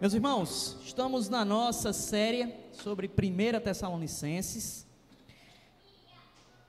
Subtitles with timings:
[0.00, 4.86] Meus irmãos, estamos na nossa série sobre 1 Tessalonicenses.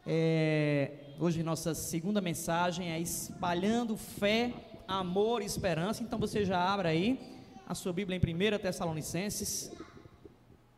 [0.05, 4.53] É, hoje nossa segunda mensagem é espalhando fé,
[4.85, 6.03] amor e esperança.
[6.03, 7.19] Então você já abre aí
[7.65, 9.71] a sua Bíblia em 1 Tessalonicenses,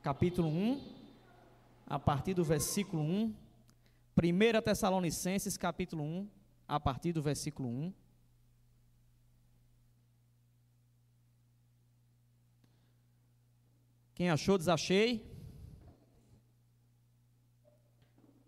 [0.03, 0.79] capítulo 1,
[1.87, 3.33] a partir do versículo 1.
[4.15, 6.27] 1 Tessalonicenses, capítulo 1,
[6.67, 7.93] a partir do versículo 1.
[14.15, 15.25] Quem achou, desachei.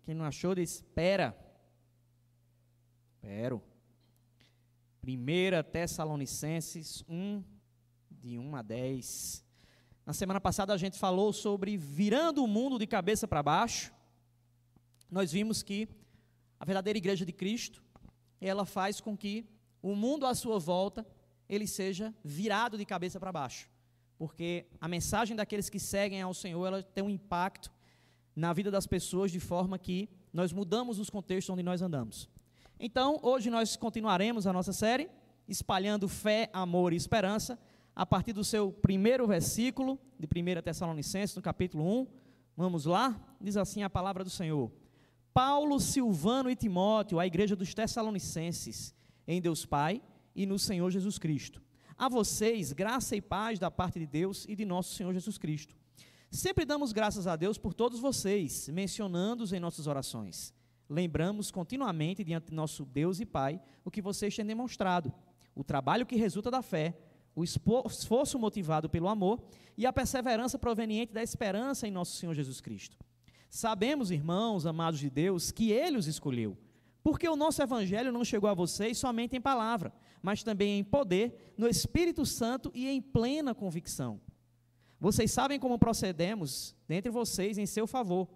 [0.04, 1.36] Quem não achou, espera.
[3.14, 3.60] Espero.
[5.02, 7.42] 1 Tessalonicenses 1,
[8.08, 9.44] de 1 a 10.
[10.04, 13.92] Na semana passada a gente falou sobre virando o mundo de cabeça para baixo.
[15.10, 15.88] Nós vimos que
[16.60, 17.82] a verdadeira igreja de Cristo,
[18.40, 19.48] ela faz com que
[19.82, 21.04] o mundo à sua volta,
[21.48, 23.68] ele seja virado de cabeça para baixo
[24.18, 27.70] porque a mensagem daqueles que seguem ao Senhor, ela tem um impacto
[28.34, 32.28] na vida das pessoas de forma que nós mudamos os contextos onde nós andamos.
[32.78, 35.08] Então, hoje nós continuaremos a nossa série,
[35.48, 37.58] espalhando fé, amor e esperança,
[37.94, 42.06] a partir do seu primeiro versículo, de 1 Tessalonicenses, no capítulo 1.
[42.54, 43.18] Vamos lá?
[43.40, 44.70] Diz assim a palavra do Senhor.
[45.32, 48.94] Paulo, Silvano e Timóteo, a igreja dos Tessalonicenses,
[49.26, 50.02] em Deus Pai
[50.34, 51.62] e no Senhor Jesus Cristo.
[51.98, 55.74] A vocês, graça e paz da parte de Deus e de nosso Senhor Jesus Cristo.
[56.30, 60.52] Sempre damos graças a Deus por todos vocês, mencionando-os em nossas orações.
[60.90, 65.10] Lembramos continuamente diante de nosso Deus e Pai o que vocês têm demonstrado,
[65.54, 66.98] o trabalho que resulta da fé,
[67.34, 69.42] o esforço motivado pelo amor
[69.74, 72.98] e a perseverança proveniente da esperança em nosso Senhor Jesus Cristo.
[73.48, 76.58] Sabemos, irmãos amados de Deus, que Ele os escolheu,
[77.06, 81.54] porque o nosso Evangelho não chegou a vocês somente em palavra, mas também em poder,
[81.56, 84.20] no Espírito Santo e em plena convicção.
[84.98, 88.28] Vocês sabem como procedemos dentre vocês em seu favor.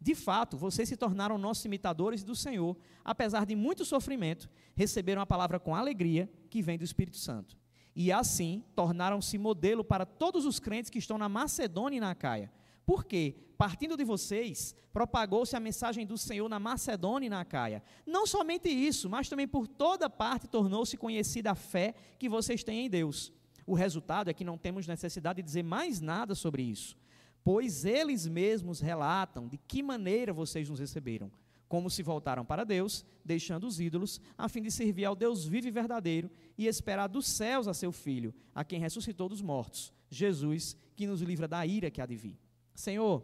[0.00, 5.26] De fato, vocês se tornaram nossos imitadores do Senhor, apesar de muito sofrimento, receberam a
[5.26, 7.56] palavra com alegria que vem do Espírito Santo.
[7.94, 12.52] E assim tornaram-se modelo para todos os crentes que estão na Macedônia e na Caia.
[12.86, 17.82] Porque, partindo de vocês, propagou-se a mensagem do Senhor na Macedônia e na Caia.
[18.06, 22.86] Não somente isso, mas também por toda parte tornou-se conhecida a fé que vocês têm
[22.86, 23.32] em Deus.
[23.66, 26.96] O resultado é que não temos necessidade de dizer mais nada sobre isso,
[27.42, 31.30] pois eles mesmos relatam de que maneira vocês nos receberam,
[31.66, 35.66] como se voltaram para Deus, deixando os ídolos, a fim de servir ao Deus vivo
[35.66, 40.76] e verdadeiro e esperar dos céus a seu Filho, a quem ressuscitou dos mortos, Jesus,
[40.94, 42.43] que nos livra da ira que há de vir.
[42.74, 43.22] Senhor,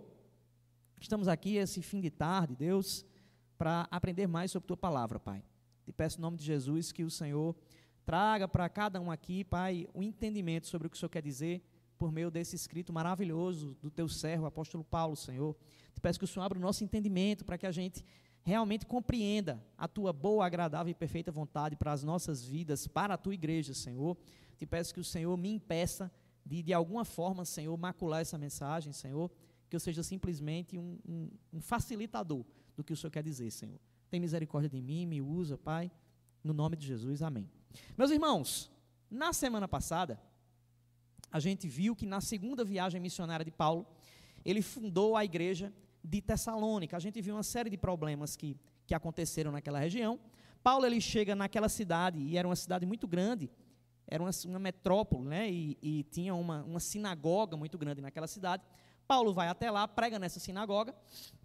[1.01, 3.05] estamos aqui esse fim de tarde, Deus,
[3.59, 5.43] para aprender mais sobre tua palavra, Pai.
[5.85, 7.57] Te peço em nome de Jesus que o Senhor
[8.07, 11.23] traga para cada um aqui, Pai, o um entendimento sobre o que o Senhor quer
[11.23, 11.63] dizer
[11.99, 15.57] por meio desse escrito maravilhoso do teu servo, apóstolo Paulo, Senhor.
[15.93, 18.05] Te peço que o Senhor abra o nosso entendimento para que a gente
[18.43, 23.19] realmente compreenda a tua boa, agradável e perfeita vontade para as nossas vidas, para a
[23.19, 24.17] tua igreja, Senhor.
[24.57, 26.11] Te peço que o Senhor me impeça
[26.45, 29.31] de, de alguma forma, Senhor, macular essa mensagem, Senhor,
[29.69, 32.45] que eu seja simplesmente um, um, um facilitador
[32.77, 33.79] do que o Senhor quer dizer, Senhor.
[34.11, 35.91] Tem misericórdia de mim, me usa, Pai,
[36.43, 37.49] no nome de Jesus, amém.
[37.97, 38.71] Meus irmãos,
[39.11, 40.21] na semana passada,
[41.31, 43.87] a gente viu que na segunda viagem missionária de Paulo,
[44.45, 45.73] ele fundou a igreja
[46.03, 46.97] de Tessalônica.
[46.97, 50.19] A gente viu uma série de problemas que, que aconteceram naquela região.
[50.63, 53.49] Paulo ele chega naquela cidade, e era uma cidade muito grande,
[54.11, 55.49] era uma, uma metrópole, né?
[55.51, 58.65] E, e tinha uma, uma sinagoga muito grande naquela cidade.
[59.07, 60.95] Paulo vai até lá, prega nessa sinagoga,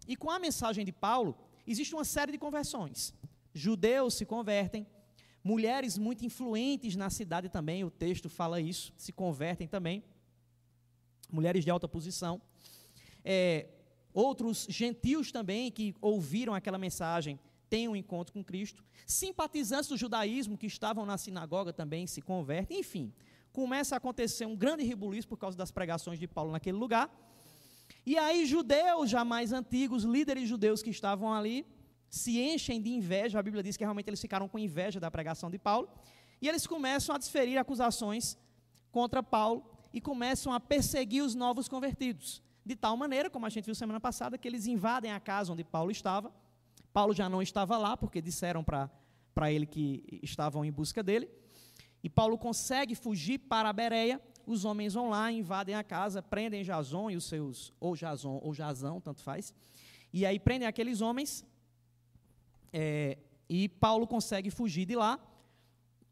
[0.07, 3.13] e com a mensagem de Paulo, existe uma série de conversões.
[3.53, 4.85] Judeus se convertem,
[5.43, 10.03] mulheres muito influentes na cidade também, o texto fala isso, se convertem também,
[11.31, 12.41] mulheres de alta posição.
[13.23, 13.67] É,
[14.13, 17.39] outros gentios também que ouviram aquela mensagem
[17.75, 18.81] têm um encontro com Cristo.
[19.05, 22.79] Simpatizantes do judaísmo que estavam na sinagoga também se convertem.
[22.79, 23.13] Enfim,
[23.51, 27.09] começa a acontecer um grande rebuliço por causa das pregações de Paulo naquele lugar.
[28.05, 31.65] E aí, judeus já mais antigos, líderes judeus que estavam ali,
[32.09, 33.39] se enchem de inveja.
[33.39, 35.89] A Bíblia diz que realmente eles ficaram com inveja da pregação de Paulo.
[36.41, 38.37] E eles começam a desferir acusações
[38.89, 42.41] contra Paulo e começam a perseguir os novos convertidos.
[42.65, 45.65] De tal maneira, como a gente viu semana passada, que eles invadem a casa onde
[45.65, 46.33] Paulo estava
[46.95, 51.29] Paulo já não estava lá, porque disseram para ele que estavam em busca dele.
[52.01, 54.21] E Paulo consegue fugir para Bereia.
[54.47, 58.53] Os homens vão lá, invadem a casa, prendem Jason e os seus, ou Jason ou
[58.53, 59.53] Jazão, tanto faz.
[60.13, 61.45] E aí prendem aqueles homens.
[62.71, 63.17] É,
[63.49, 65.19] e Paulo consegue fugir de lá.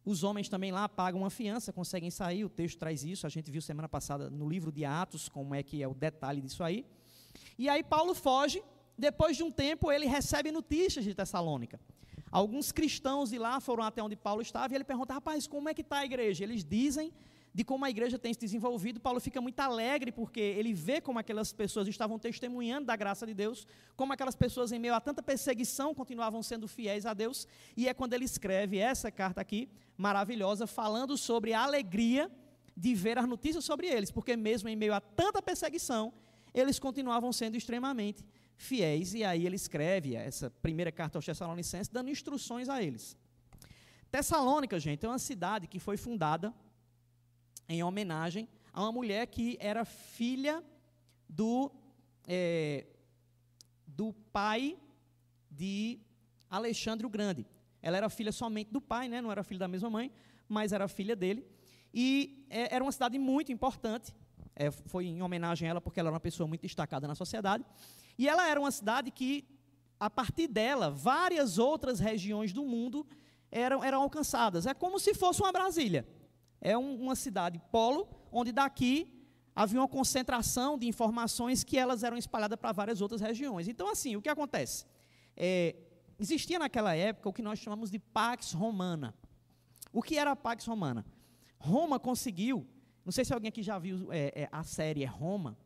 [0.03, 3.49] Os homens também lá pagam uma fiança, conseguem sair, o texto traz isso, a gente
[3.49, 6.85] viu semana passada no livro de Atos como é que é o detalhe disso aí.
[7.57, 8.61] E aí Paulo foge,
[8.97, 11.79] depois de um tempo ele recebe notícias de Tessalônica.
[12.31, 15.73] Alguns cristãos de lá foram até onde Paulo estava e ele pergunta: rapaz, como é
[15.73, 16.43] que está a igreja?
[16.43, 17.13] Eles dizem
[17.53, 18.99] de como a igreja tem se desenvolvido.
[18.99, 23.33] Paulo fica muito alegre porque ele vê como aquelas pessoas estavam testemunhando da graça de
[23.33, 27.47] Deus, como aquelas pessoas, em meio a tanta perseguição, continuavam sendo fiéis a Deus.
[27.77, 32.31] E é quando ele escreve essa carta aqui, maravilhosa, falando sobre a alegria
[32.75, 36.11] de ver as notícias sobre eles, porque mesmo em meio a tanta perseguição,
[36.51, 38.25] eles continuavam sendo extremamente
[38.63, 39.13] fiéis.
[39.13, 43.17] E aí ele escreve essa primeira carta aos Tessalonicenses, dando instruções a eles.
[44.11, 46.53] Tessalônica, gente, é uma cidade que foi fundada
[47.67, 50.63] em homenagem a uma mulher que era filha
[51.27, 51.71] do,
[52.27, 52.85] é,
[53.87, 54.77] do pai
[55.49, 55.99] de
[56.49, 57.45] Alexandre o Grande.
[57.81, 59.21] Ela era filha somente do pai, né?
[59.21, 60.11] não era filha da mesma mãe,
[60.47, 61.45] mas era filha dele.
[61.93, 64.13] E é, era uma cidade muito importante.
[64.55, 67.63] É, foi em homenagem a ela porque ela era uma pessoa muito destacada na sociedade.
[68.17, 69.45] E ela era uma cidade que,
[69.99, 73.05] a partir dela, várias outras regiões do mundo
[73.51, 74.65] eram, eram alcançadas.
[74.65, 76.07] É como se fosse uma Brasília.
[76.59, 79.11] É um, uma cidade polo, onde daqui
[79.55, 83.67] havia uma concentração de informações que elas eram espalhadas para várias outras regiões.
[83.67, 84.85] Então, assim, o que acontece?
[85.35, 85.75] É,
[86.19, 89.13] existia naquela época o que nós chamamos de Pax Romana.
[89.91, 91.05] O que era a Pax Romana?
[91.59, 92.67] Roma conseguiu,
[93.05, 95.57] não sei se alguém aqui já viu é, é, a série Roma,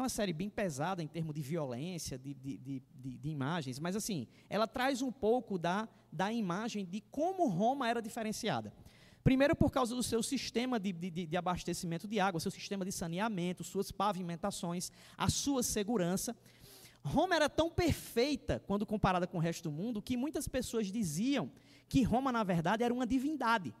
[0.00, 2.82] é uma série bem pesada em termos de violência, de, de, de,
[3.18, 8.00] de, imagens, mas assim, ela traz um pouco da, da imagem de como Roma era
[8.00, 8.72] diferenciada.
[9.22, 12.92] Primeiro, por causa do seu sistema de, de, de, abastecimento de água, seu sistema de
[12.92, 16.34] saneamento, suas pavimentações, a sua segurança.
[17.04, 21.50] Roma era tão perfeita quando comparada com o resto do mundo que muitas pessoas diziam
[21.88, 23.74] que Roma, na verdade, era uma divindade.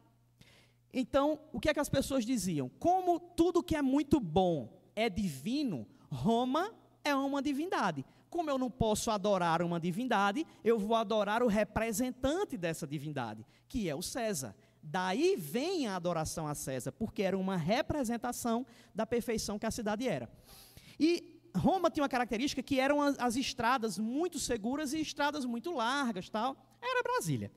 [0.92, 2.68] Então, o que é que as pessoas diziam?
[2.78, 6.72] Como tudo que é muito bom é divino, Roma
[7.04, 8.04] é uma divindade.
[8.28, 13.88] Como eu não posso adorar uma divindade, eu vou adorar o representante dessa divindade, que
[13.88, 14.54] é o César.
[14.82, 18.64] Daí vem a adoração a César, porque era uma representação
[18.94, 20.30] da perfeição que a cidade era.
[20.98, 25.72] E Roma tinha uma característica que eram as, as estradas muito seguras e estradas muito
[25.72, 26.56] largas, tal.
[26.80, 27.50] Era Brasília.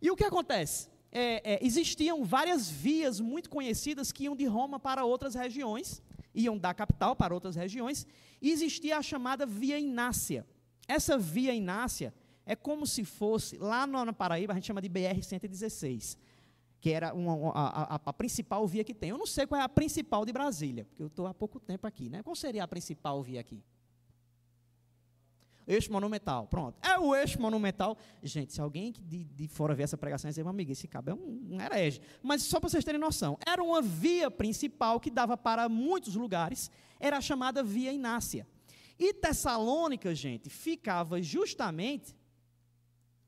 [0.00, 0.88] E o que acontece?
[1.12, 6.00] É, é, existiam várias vias muito conhecidas que iam de Roma para outras regiões,
[6.34, 8.06] iam da capital para outras regiões,
[8.40, 10.46] e existia a chamada Via Inácia.
[10.86, 12.14] Essa Via Inácia
[12.46, 16.18] é como se fosse, lá na Paraíba, a gente chama de BR-116,
[16.80, 19.10] que era uma, a, a, principal via que tem.
[19.10, 21.86] Eu não sei qual é a principal de Brasília, porque eu estou há pouco tempo
[21.86, 22.08] aqui.
[22.08, 22.22] Né?
[22.22, 23.62] Qual seria a principal via aqui?
[25.66, 26.78] Eixo monumental, pronto.
[26.82, 27.96] É o eixo monumental.
[28.22, 31.10] Gente, se alguém de, de fora ver essa pregação e dizer, meu amigo, esse cabo
[31.10, 32.00] é um, um herege.
[32.22, 36.70] Mas só para vocês terem noção, era uma via principal que dava para muitos lugares,
[36.98, 38.46] era a chamada Via Inácia.
[38.98, 42.14] E Tessalônica, gente, ficava justamente,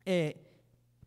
[0.04, 0.36] é,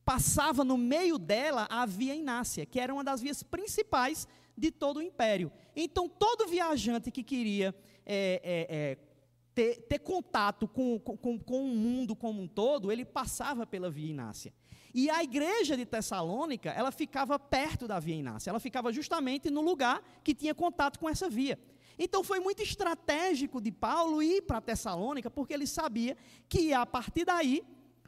[0.04, 4.98] passava no meio dela a Via Inácia, que era uma das vias principais de todo
[4.98, 5.52] o império.
[5.76, 7.76] Então, todo viajante que queria
[8.06, 9.05] é, é, é
[9.56, 14.12] ter, ter contato com, com, com o mundo como um todo, ele passava pela Via
[14.12, 14.54] Inácia.
[14.94, 19.62] E a igreja de Tessalônica, ela ficava perto da Via Inácia, ela ficava justamente no
[19.62, 21.58] lugar que tinha contato com essa via.
[21.98, 26.18] Então foi muito estratégico de Paulo ir para Tessalônica, porque ele sabia
[26.50, 27.64] que a partir daí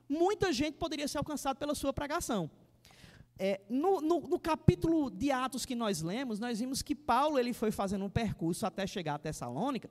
[0.10, 2.50] muita gente poderia ser alcançada pela sua pregação.
[3.40, 7.54] É, no, no, no, capítulo de Atos que nós lemos, nós vimos que Paulo ele
[7.54, 9.90] foi fazendo um percurso até chegar a Tessalônica,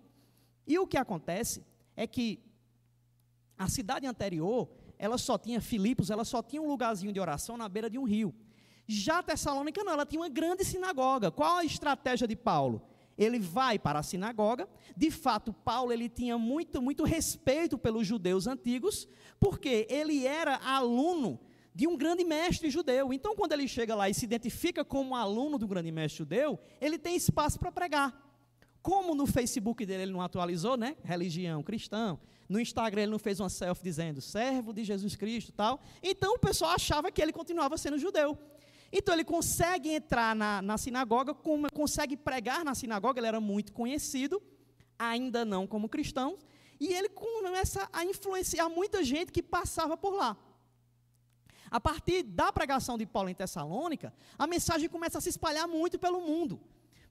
[0.66, 1.64] e o que acontece
[1.96, 2.42] é que
[3.56, 4.68] a cidade anterior,
[4.99, 8.04] ela só tinha Filipos, ela só tinha um lugarzinho de oração na beira de um
[8.04, 8.35] rio.
[8.87, 11.30] Já Tessalônica não, ela tinha uma grande sinagoga.
[11.30, 12.82] Qual a estratégia de Paulo?
[13.16, 14.68] Ele vai para a sinagoga.
[14.96, 19.08] De fato, Paulo ele tinha muito muito respeito pelos judeus antigos,
[19.40, 21.40] porque ele era aluno
[21.75, 23.12] de um grande mestre judeu.
[23.12, 26.99] Então, quando ele chega lá e se identifica como aluno do grande mestre judeu, ele
[26.99, 28.25] tem espaço para pregar.
[28.86, 30.96] Como no Facebook dele ele não atualizou, né?
[31.02, 32.16] Religião cristã.
[32.48, 35.80] No Instagram ele não fez uma selfie dizendo servo de Jesus Cristo tal.
[36.00, 38.38] Então o pessoal achava que ele continuava sendo judeu.
[38.92, 43.72] Então ele consegue entrar na, na sinagoga, como, consegue pregar na sinagoga, ele era muito
[43.72, 44.40] conhecido,
[44.96, 46.38] ainda não como cristão,
[46.78, 50.36] e ele começa a influenciar muita gente que passava por lá.
[51.68, 55.98] A partir da pregação de Paulo em Tessalônica, a mensagem começa a se espalhar muito
[55.98, 56.60] pelo mundo.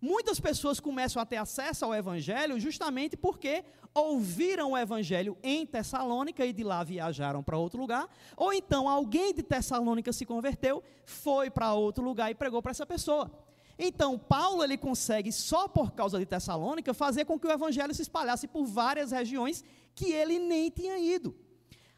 [0.06, 6.46] Muitas pessoas começam a ter acesso ao Evangelho justamente porque ouviram o Evangelho em Tessalônica
[6.46, 8.08] e de lá viajaram para outro lugar,
[8.38, 12.86] ou então alguém de Tessalônica se converteu, foi para outro lugar e pregou para essa
[12.86, 13.32] pessoa.
[13.80, 18.04] Então, Paulo ele consegue, só por causa de Tessalônica, fazer com que o evangelho se
[18.04, 19.64] espalhasse por várias regiões
[19.96, 21.36] que ele nem tinha ido.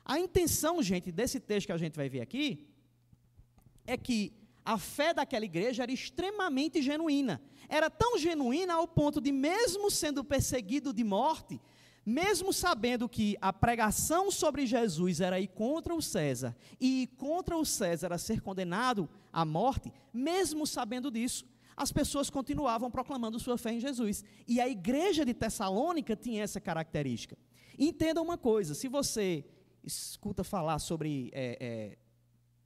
[0.06, 2.70] A intenção, gente, desse texto que a gente vai ver aqui,
[3.86, 4.32] é que
[4.68, 7.42] a fé daquela igreja era extremamente genuína.
[7.70, 11.60] Era tão genuína ao ponto de, mesmo sendo perseguido de morte,
[12.06, 17.58] mesmo sabendo que a pregação sobre Jesus era ir contra o César e ir contra
[17.58, 21.46] o César a ser condenado à morte, mesmo sabendo disso,
[21.76, 24.24] as pessoas continuavam proclamando sua fé em Jesus.
[24.48, 27.38] E a igreja de Tessalônica tinha essa característica.
[27.78, 29.46] Entenda uma coisa: se você
[29.84, 31.98] escuta falar sobre, é, é,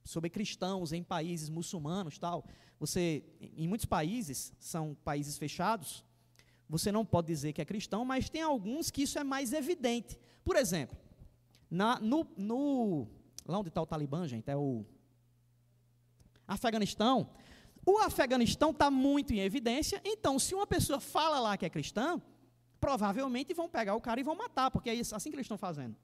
[0.04, 2.44] sobre cristãos em países muçulmanos, tal,
[2.82, 6.04] você, em muitos países, são países fechados,
[6.68, 10.18] você não pode dizer que é cristão, mas tem alguns que isso é mais evidente.
[10.44, 10.98] Por exemplo,
[11.70, 13.06] na, no, no,
[13.46, 14.84] lá onde está o Talibã, gente, é o
[16.44, 17.30] Afeganistão,
[17.86, 22.20] o Afeganistão está muito em evidência, então, se uma pessoa fala lá que é cristã,
[22.80, 25.94] provavelmente vão pegar o cara e vão matar, porque é assim que eles estão fazendo.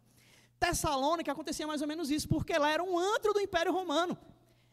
[0.60, 4.16] Tessalônica acontecia mais ou menos isso, porque lá era um antro do Império Romano.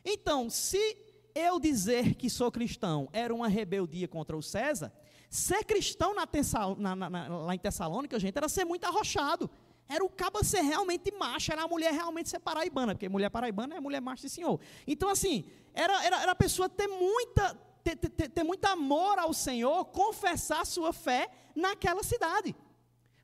[0.06, 1.05] Então, se
[1.36, 4.92] eu dizer que sou cristão era uma rebeldia contra o César,
[5.30, 9.50] ser cristão na Tessal, na, na, lá em Tessalônica, gente, era ser muito arrochado.
[9.88, 13.76] Era o cabo ser realmente macho, era a mulher realmente ser paraibana, porque mulher paraibana
[13.76, 14.60] é mulher macho e senhor.
[14.88, 19.32] Então, assim, era, era, era a pessoa ter muita, ter, ter, ter muito amor ao
[19.34, 22.56] Senhor, confessar sua fé naquela cidade.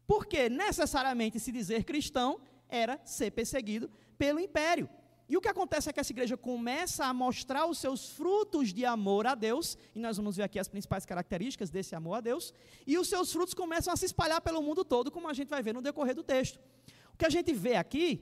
[0.06, 2.40] Porque necessariamente se dizer cristão
[2.70, 4.88] era ser perseguido pelo império.
[5.32, 8.84] E o que acontece é que essa igreja começa a mostrar os seus frutos de
[8.84, 12.54] amor a Deus, e nós vamos ver aqui as principais características desse amor a Deus,
[12.86, 15.64] e os seus frutos começam a se espalhar pelo mundo todo, como a gente vai
[15.64, 16.60] ver no decorrer do texto.
[17.14, 18.22] O que a gente vê aqui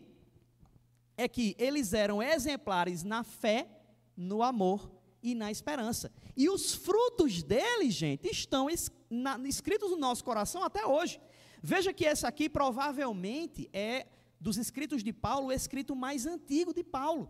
[1.17, 3.67] é que eles eram exemplares na fé,
[4.15, 4.91] no amor
[5.23, 6.11] e na esperança.
[6.37, 11.19] E os frutos deles, gente, estão escritos no nosso coração até hoje.
[11.59, 14.05] Veja que esse aqui provavelmente é
[14.39, 17.29] dos escritos de Paulo, o escrito mais antigo de Paulo.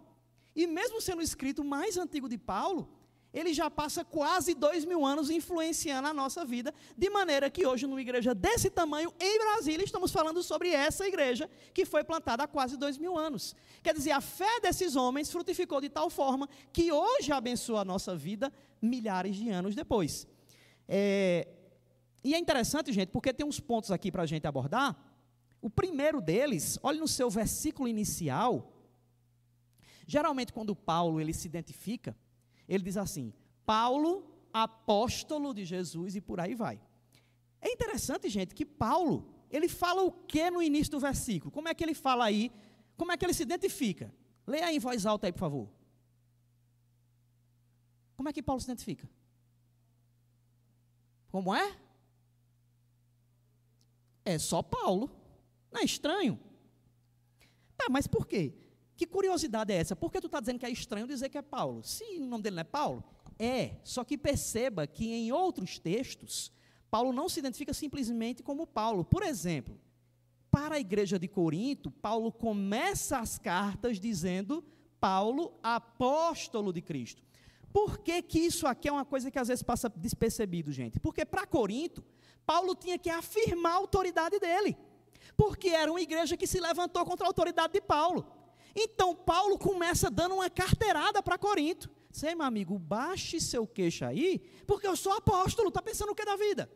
[0.55, 2.89] E mesmo sendo o escrito mais antigo de Paulo,
[3.31, 7.85] ele já passa quase dois mil anos influenciando a nossa vida, de maneira que hoje,
[7.85, 12.47] numa igreja desse tamanho, em Brasília, estamos falando sobre essa igreja que foi plantada há
[12.47, 13.55] quase dois mil anos.
[13.83, 18.15] Quer dizer, a fé desses homens frutificou de tal forma que hoje abençoa a nossa
[18.15, 18.51] vida
[18.81, 20.27] milhares de anos depois.
[20.87, 21.47] É,
[22.23, 25.08] e é interessante, gente, porque tem uns pontos aqui para a gente abordar
[25.61, 28.73] o primeiro deles, olhe no seu versículo inicial.
[30.07, 32.15] Geralmente, quando Paulo ele se identifica,
[32.67, 33.33] ele diz assim:
[33.65, 36.81] Paulo, apóstolo de Jesus, e por aí vai.
[37.61, 41.51] É interessante, gente, que Paulo, ele fala o que no início do versículo?
[41.51, 42.51] Como é que ele fala aí?
[42.95, 44.13] Como é que ele se identifica?
[44.47, 45.69] Leia aí em voz alta aí, por favor.
[48.15, 49.09] Como é que Paulo se identifica?
[51.29, 51.77] Como é?
[54.25, 55.18] É só Paulo.
[55.71, 56.39] Não é estranho?
[57.77, 58.53] Tá, mas por quê?
[58.95, 59.95] Que curiosidade é essa?
[59.95, 61.81] Por que tu está dizendo que é estranho dizer que é Paulo?
[61.83, 63.03] Se o nome dele não é Paulo?
[63.37, 66.51] É, só que perceba que em outros textos,
[66.91, 69.05] Paulo não se identifica simplesmente como Paulo.
[69.05, 69.79] Por exemplo,
[70.51, 74.61] para a igreja de Corinto, Paulo começa as cartas dizendo
[74.99, 77.23] Paulo, apóstolo de Cristo.
[77.71, 80.99] Por que, que isso aqui é uma coisa que às vezes passa despercebido, gente?
[80.99, 82.03] Porque para Corinto,
[82.45, 84.75] Paulo tinha que afirmar a autoridade dele
[85.39, 88.29] porque era uma igreja que se levantou contra a autoridade de Paulo.
[88.75, 91.89] Então Paulo começa dando uma carteirada para Corinto.
[92.11, 96.25] Sei, meu amigo, baixe seu queixo aí, porque eu sou apóstolo, está pensando o que
[96.25, 96.69] da vida?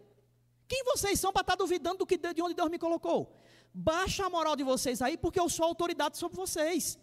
[0.65, 3.35] Quem vocês são para estar tá duvidando do que, de onde Deus me colocou?
[3.73, 6.97] Baixa a moral de vocês aí, porque eu sou autoridade sobre vocês.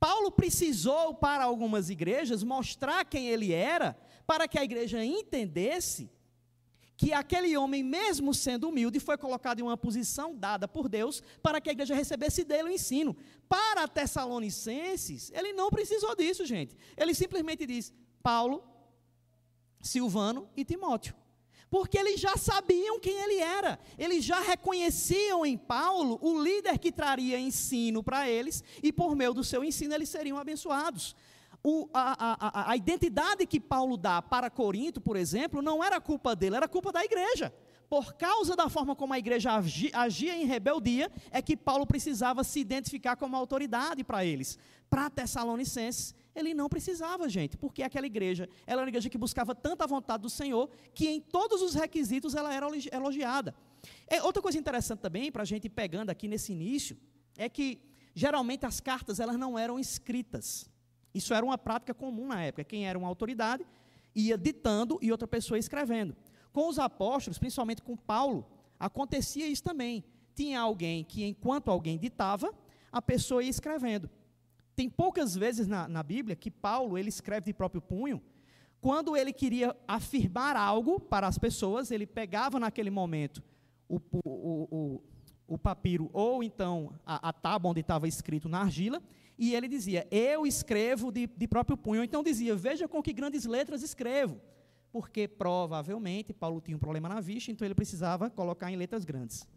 [0.00, 6.10] Paulo precisou, para algumas igrejas, mostrar quem ele era, para que a igreja entendesse
[7.02, 11.60] que aquele homem, mesmo sendo humilde, foi colocado em uma posição dada por Deus para
[11.60, 13.16] que a igreja recebesse dele o ensino.
[13.48, 16.76] Para Tessalonicenses, ele não precisou disso, gente.
[16.96, 17.92] Ele simplesmente diz:
[18.22, 18.62] Paulo,
[19.80, 21.16] Silvano e Timóteo.
[21.68, 26.92] Porque eles já sabiam quem ele era, eles já reconheciam em Paulo o líder que
[26.92, 31.16] traria ensino para eles, e por meio do seu ensino eles seriam abençoados
[31.64, 36.34] o, a, a, a identidade que Paulo dá para Corinto, por exemplo, não era culpa
[36.34, 37.52] dele, era culpa da igreja.
[37.92, 42.58] por causa da forma como a igreja agia em rebeldia, é que Paulo precisava se
[42.58, 44.58] identificar como autoridade para eles.
[44.88, 49.54] Para Tessalonicenses, ele não precisava, gente, porque aquela igreja, ela era uma igreja que buscava
[49.54, 53.54] tanta vontade do Senhor, que em todos os requisitos ela era elogiada.
[54.08, 56.96] É, outra coisa interessante também, para a gente ir pegando aqui nesse início,
[57.36, 57.78] é que
[58.14, 60.71] geralmente as cartas elas não eram escritas.
[61.14, 62.64] Isso era uma prática comum na época.
[62.64, 63.66] Quem era uma autoridade
[64.14, 66.16] ia ditando e outra pessoa escrevendo.
[66.52, 68.46] Com os apóstolos, principalmente com Paulo,
[68.78, 70.04] acontecia isso também.
[70.34, 72.52] Tinha alguém que, enquanto alguém ditava,
[72.90, 74.08] a pessoa ia escrevendo.
[74.74, 78.22] Tem poucas vezes na, na Bíblia que Paulo ele escreve de próprio punho.
[78.80, 83.42] Quando ele queria afirmar algo para as pessoas, ele pegava naquele momento
[83.88, 85.02] o, o, o,
[85.52, 89.02] o papiro ou então a, a tábua onde estava escrito na argila,
[89.38, 92.02] e ele dizia: Eu escrevo de, de próprio punho.
[92.04, 94.40] Então dizia: Veja com que grandes letras escrevo.
[94.90, 99.48] Porque provavelmente Paulo tinha um problema na vista, então ele precisava colocar em letras grandes.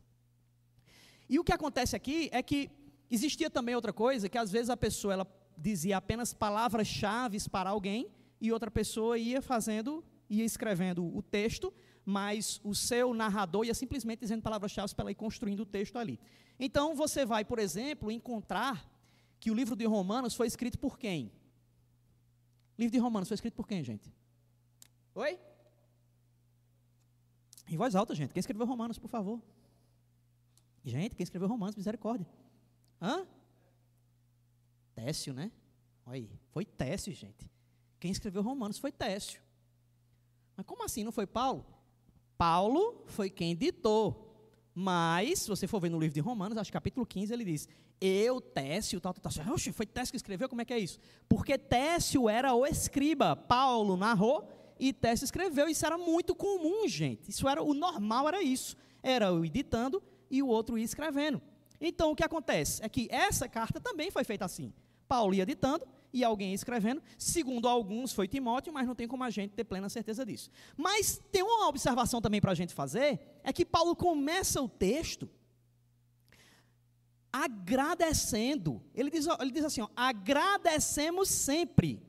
[1.29, 2.69] E o que acontece aqui é que
[3.09, 8.09] Existia também outra coisa, que às vezes a pessoa ela dizia apenas palavras-chave para alguém
[8.41, 11.73] e outra pessoa ia fazendo, ia escrevendo o texto,
[12.05, 16.19] mas o seu narrador ia simplesmente dizendo palavras-chave para ir construindo o texto ali.
[16.59, 18.87] Então você vai, por exemplo, encontrar
[19.39, 21.31] que o livro de Romanos foi escrito por quem?
[22.77, 24.13] O livro de Romanos foi escrito por quem, gente?
[25.15, 25.39] Oi?
[27.67, 28.33] Em voz alta, gente.
[28.33, 29.41] Quem escreveu Romanos, por favor?
[30.83, 32.27] Gente, quem escreveu Romanos, misericórdia.
[33.01, 33.25] Hã?
[34.93, 35.51] Técio, né?
[36.05, 37.49] Olha aí, foi Técio, gente.
[37.99, 39.41] Quem escreveu Romanos foi Técio.
[40.55, 41.03] Mas como assim?
[41.03, 41.74] Não foi Paulo?
[42.37, 44.25] Paulo foi quem ditou.
[44.73, 47.67] Mas, se você for ver no livro de Romanos, acho que capítulo 15, ele diz:
[47.99, 49.53] Eu, Técio, tal, tal, tal.
[49.53, 50.49] Oxe, foi Técio que escreveu?
[50.49, 50.99] Como é que é isso?
[51.29, 53.35] Porque Técio era o escriba.
[53.35, 55.69] Paulo narrou e Técio escreveu.
[55.69, 57.29] Isso era muito comum, gente.
[57.29, 58.75] Isso era o normal, era isso.
[59.01, 61.41] Era o editando e o outro ia escrevendo.
[61.79, 64.73] Então, o que acontece é que essa carta também foi feita assim.
[65.07, 67.03] Paulo ia ditando e alguém escrevendo.
[67.17, 70.49] Segundo alguns, foi Timóteo, mas não tem como a gente ter plena certeza disso.
[70.77, 75.29] Mas tem uma observação também para a gente fazer: é que Paulo começa o texto
[77.33, 78.81] agradecendo.
[78.93, 82.01] Ele diz, ele diz assim: ó, agradecemos sempre.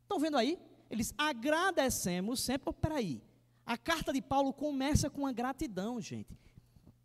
[0.00, 0.58] Estão vendo aí?
[0.88, 2.70] Eles agradecemos sempre.
[2.70, 3.22] Oh, peraí.
[3.66, 6.34] A carta de Paulo começa com a gratidão, gente.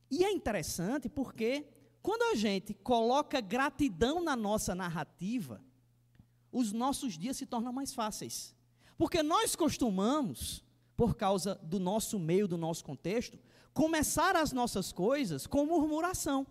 [0.09, 1.67] E é interessante porque
[2.01, 5.61] quando a gente coloca gratidão na nossa narrativa,
[6.51, 8.55] os nossos dias se tornam mais fáceis.
[8.97, 10.63] Porque nós costumamos,
[10.95, 13.37] por causa do nosso meio, do nosso contexto,
[13.73, 16.47] começar as nossas coisas com murmuração.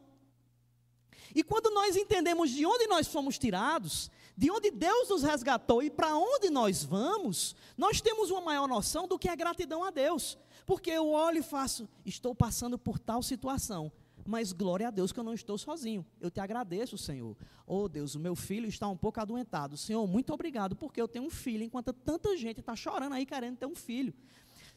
[1.35, 5.90] E quando nós entendemos de onde nós fomos tirados, de onde Deus nos resgatou e
[5.90, 10.38] para onde nós vamos, nós temos uma maior noção do que é gratidão a Deus.
[10.64, 13.90] Porque eu olho e faço, estou passando por tal situação,
[14.27, 16.05] mas glória a Deus que eu não estou sozinho.
[16.21, 17.37] Eu te agradeço, Senhor.
[17.67, 19.77] Oh Deus, o meu filho está um pouco adoentado.
[19.77, 23.57] Senhor, muito obrigado, porque eu tenho um filho, enquanto tanta gente está chorando aí querendo
[23.57, 24.15] ter um filho.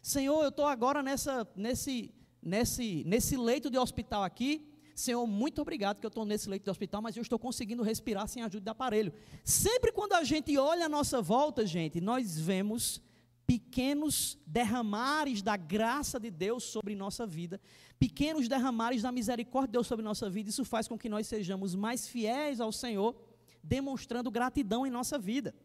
[0.01, 4.65] Senhor, eu estou agora nessa, nesse, nesse, nesse leito de hospital aqui.
[4.95, 8.27] Senhor, muito obrigado que eu estou nesse leito de hospital, mas eu estou conseguindo respirar
[8.27, 9.13] sem ajuda de aparelho.
[9.43, 13.01] Sempre quando a gente olha a nossa volta, gente, nós vemos
[13.49, 17.59] pequenos derramares da graça de Deus sobre nossa vida,
[17.97, 20.51] pequenos derramares da misericórdia de Deus sobre nossa vida.
[20.51, 23.15] Isso faz com que nós sejamos mais fiéis ao Senhor,
[23.63, 25.55] demonstrando gratidão em nossa vida.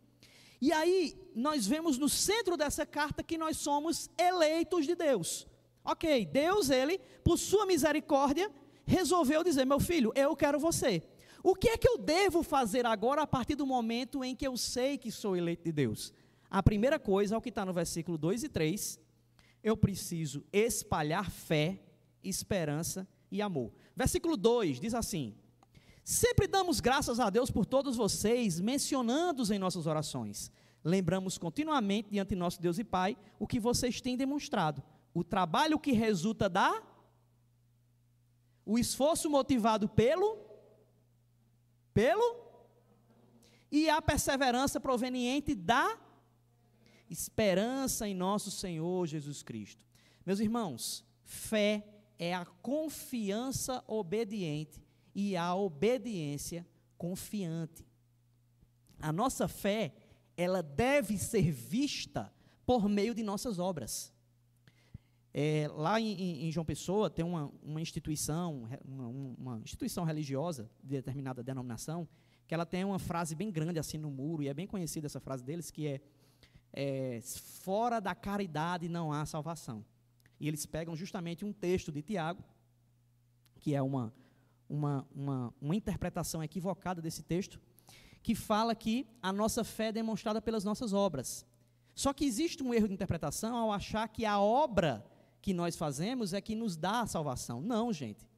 [0.62, 5.46] E aí, nós vemos no centro dessa carta que nós somos eleitos de Deus.
[5.84, 8.50] Ok, Deus, Ele, por Sua misericórdia,
[8.86, 11.02] resolveu dizer: Meu filho, eu quero você.
[11.42, 14.56] O que é que eu devo fazer agora a partir do momento em que eu
[14.56, 16.14] sei que sou eleito de Deus?
[16.54, 19.00] A primeira coisa, é o que está no versículo 2 e 3,
[19.60, 21.82] eu preciso espalhar fé,
[22.22, 23.72] esperança e amor.
[23.96, 25.34] Versículo 2 diz assim:
[26.04, 30.48] Sempre damos graças a Deus por todos vocês, mencionando-os em nossas orações.
[30.84, 34.80] Lembramos continuamente diante de nosso Deus e Pai o que vocês têm demonstrado,
[35.12, 36.80] o trabalho que resulta da
[38.64, 40.38] o esforço motivado pelo
[41.92, 42.44] pelo
[43.72, 46.03] e a perseverança proveniente da
[47.14, 49.86] esperança em nosso Senhor Jesus Cristo.
[50.26, 51.86] Meus irmãos, fé
[52.18, 54.82] é a confiança obediente
[55.14, 56.66] e a obediência
[56.98, 57.86] confiante.
[58.98, 59.94] A nossa fé,
[60.36, 62.32] ela deve ser vista
[62.66, 64.12] por meio de nossas obras.
[65.32, 70.90] É, lá em, em, João Pessoa tem uma, uma instituição, uma, uma, instituição religiosa de
[70.96, 72.08] determinada denominação,
[72.46, 75.20] que ela tem uma frase bem grande assim no muro, e é bem conhecida essa
[75.20, 76.00] frase deles, que é
[76.74, 77.20] é,
[77.62, 79.84] fora da caridade não há salvação.
[80.40, 82.42] E eles pegam justamente um texto de Tiago,
[83.60, 84.12] que é uma,
[84.68, 87.60] uma, uma, uma interpretação equivocada desse texto,
[88.22, 91.46] que fala que a nossa fé é demonstrada pelas nossas obras.
[91.94, 95.06] Só que existe um erro de interpretação ao achar que a obra
[95.40, 97.60] que nós fazemos é que nos dá a salvação.
[97.60, 98.28] Não, gente.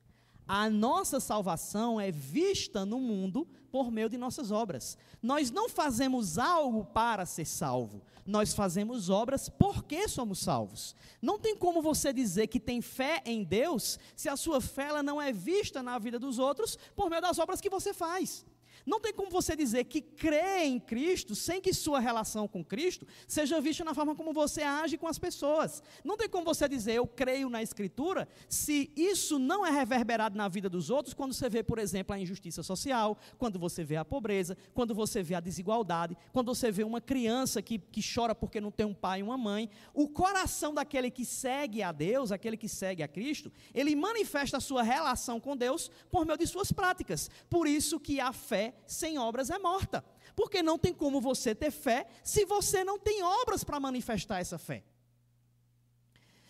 [0.48, 4.96] A nossa salvação é vista no mundo por meio de nossas obras.
[5.20, 10.94] Nós não fazemos algo para ser salvo, nós fazemos obras porque somos salvos.
[11.20, 15.02] Não tem como você dizer que tem fé em Deus se a sua fé ela
[15.02, 18.46] não é vista na vida dos outros por meio das obras que você faz.
[18.86, 23.04] Não tem como você dizer que crê em Cristo sem que sua relação com Cristo
[23.26, 25.82] seja vista na forma como você age com as pessoas.
[26.04, 30.46] Não tem como você dizer eu creio na Escritura se isso não é reverberado na
[30.46, 34.04] vida dos outros quando você vê, por exemplo, a injustiça social, quando você vê a
[34.04, 38.60] pobreza, quando você vê a desigualdade, quando você vê uma criança que, que chora porque
[38.60, 39.68] não tem um pai e uma mãe.
[39.92, 44.60] O coração daquele que segue a Deus, aquele que segue a Cristo, ele manifesta a
[44.60, 47.28] sua relação com Deus por meio de suas práticas.
[47.50, 50.04] Por isso que a fé sem obras é morta.
[50.34, 54.58] Porque não tem como você ter fé se você não tem obras para manifestar essa
[54.58, 54.84] fé.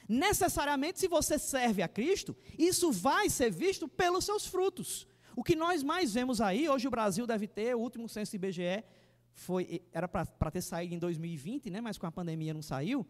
[0.08, 5.06] Necessariamente, se você serve a Cristo, isso vai ser visto pelos seus frutos.
[5.34, 8.84] O que nós mais vemos aí, hoje o Brasil deve ter, o último censo IBGE
[9.32, 13.06] foi, era para ter saído em 2020, né, mas com a pandemia não saiu.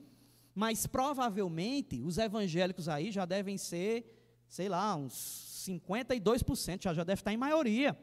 [0.54, 4.04] Mas provavelmente os evangélicos aí já devem ser,
[4.48, 7.96] sei lá, uns 52%, já, já deve estar em maioria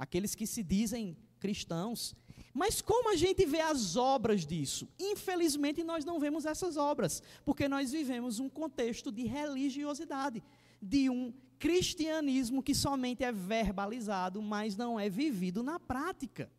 [0.00, 2.16] aqueles que se dizem cristãos.
[2.54, 4.88] Mas como a gente vê as obras disso?
[4.98, 10.42] Infelizmente, nós não vemos essas obras, porque nós vivemos um contexto de religiosidade,
[10.80, 16.50] de um cristianismo que somente é verbalizado, mas não é vivido na prática.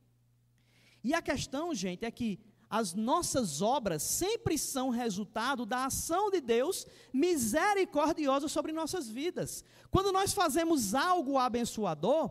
[1.03, 6.39] E a questão, gente, é que as nossas obras sempre são resultado da ação de
[6.39, 9.65] Deus misericordiosa sobre nossas vidas.
[9.89, 12.29] Quando nós fazemos algo abençoador,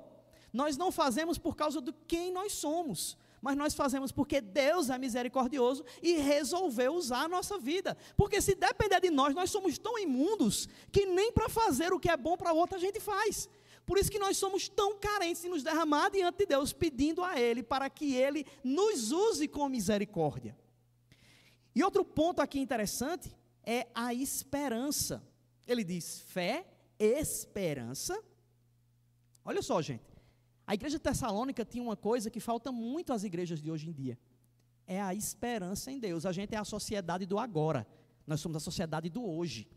[0.53, 4.99] nós não fazemos por causa de quem nós somos, mas nós fazemos porque Deus é
[4.99, 7.97] misericordioso e resolveu usar a nossa vida.
[8.17, 12.11] Porque se depender de nós, nós somos tão imundos que nem para fazer o que
[12.11, 13.49] é bom para outra a gente faz.
[13.87, 17.41] Por isso que nós somos tão carentes de nos derramar diante de Deus, pedindo a
[17.41, 20.57] Ele para que Ele nos use com misericórdia.
[21.75, 23.35] E outro ponto aqui interessante
[23.65, 25.23] é a esperança.
[25.67, 26.67] Ele diz fé,
[26.99, 28.23] esperança.
[29.45, 30.10] Olha só, gente.
[30.71, 33.93] A igreja de Tessalônica tinha uma coisa que falta muito às igrejas de hoje em
[33.93, 34.17] dia:
[34.87, 36.25] é a esperança em Deus.
[36.25, 37.85] A gente é a sociedade do agora,
[38.25, 39.69] nós somos a sociedade do hoje,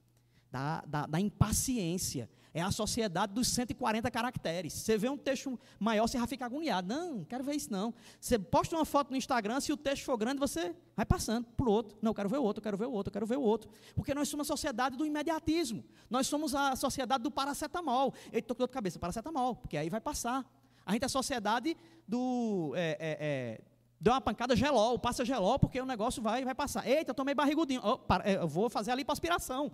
[0.52, 2.30] da, da, da impaciência.
[2.54, 4.72] É a sociedade dos 140 caracteres.
[4.74, 6.88] Você vê um texto maior, você já fica agoniado.
[6.88, 7.92] Não, não quero ver isso não.
[8.22, 11.68] Você posta uma foto no Instagram, se o texto for grande, você vai passando para
[11.68, 11.98] o outro.
[12.04, 13.72] Não, quero ver o outro, quero ver o outro, quero ver o outro.
[13.96, 15.84] Porque nós somos a sociedade do imediatismo.
[16.08, 18.14] Nós somos a sociedade do paracetamol.
[18.28, 20.48] Ele estou com dor de cabeça, paracetamol, porque aí vai passar.
[20.86, 22.74] A gente é a sociedade do.
[22.76, 23.60] É, é,
[24.06, 26.88] é, uma pancada gelol, passa gelol, porque o negócio vai, vai passar.
[26.88, 27.82] Eita, eu tomei barrigudinho.
[27.84, 29.72] Oh, para, eu vou fazer ali para aspiração.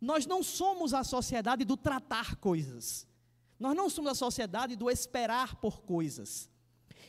[0.00, 3.06] Nós não somos a sociedade do tratar coisas.
[3.58, 6.50] Nós não somos a sociedade do esperar por coisas.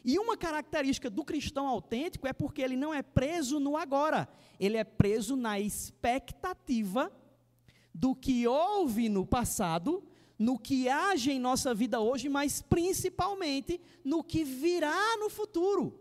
[0.03, 4.29] E uma característica do cristão autêntico é porque ele não é preso no agora,
[4.59, 7.11] ele é preso na expectativa
[7.93, 10.03] do que houve no passado
[10.37, 15.99] no que age em nossa vida hoje, mas principalmente no que virá no futuro.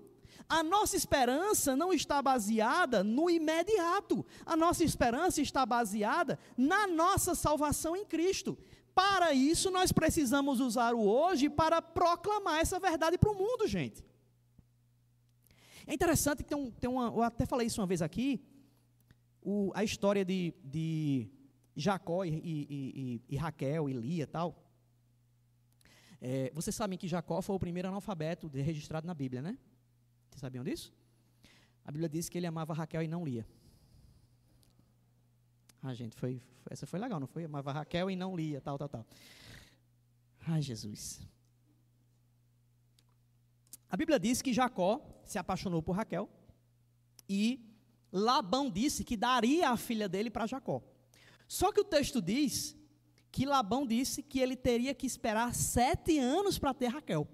[0.49, 7.35] A nossa esperança não está baseada no imediato, a nossa esperança está baseada na nossa
[7.35, 8.59] salvação em Cristo.
[8.95, 14.05] Para isso, nós precisamos usar o hoje para proclamar essa verdade para o mundo, gente.
[15.87, 17.07] É interessante que tem, um, tem uma.
[17.07, 18.41] Eu até falei isso uma vez aqui,
[19.43, 21.29] o, a história de, de
[21.77, 24.63] Jacó e, e, e, e Raquel e Lia tal.
[26.21, 29.59] É, vocês sabem que Jacó foi o primeiro analfabeto registrado na Bíblia, né?
[30.31, 30.93] Vocês sabiam disso?
[31.85, 33.47] A Bíblia diz que ele amava Raquel e não Lia.
[35.83, 37.45] Ah, gente, foi, essa foi legal, não foi?
[37.45, 39.07] Amava Raquel e não Lia, tal, tal, tal.
[40.47, 41.21] Ai, Jesus.
[43.91, 46.29] A Bíblia diz que Jacó se apaixonou por Raquel
[47.29, 47.61] e
[48.11, 50.83] Labão disse que daria a filha dele para Jacó.
[51.47, 52.77] Só que o texto diz
[53.31, 57.27] que Labão disse que ele teria que esperar sete anos para ter Raquel.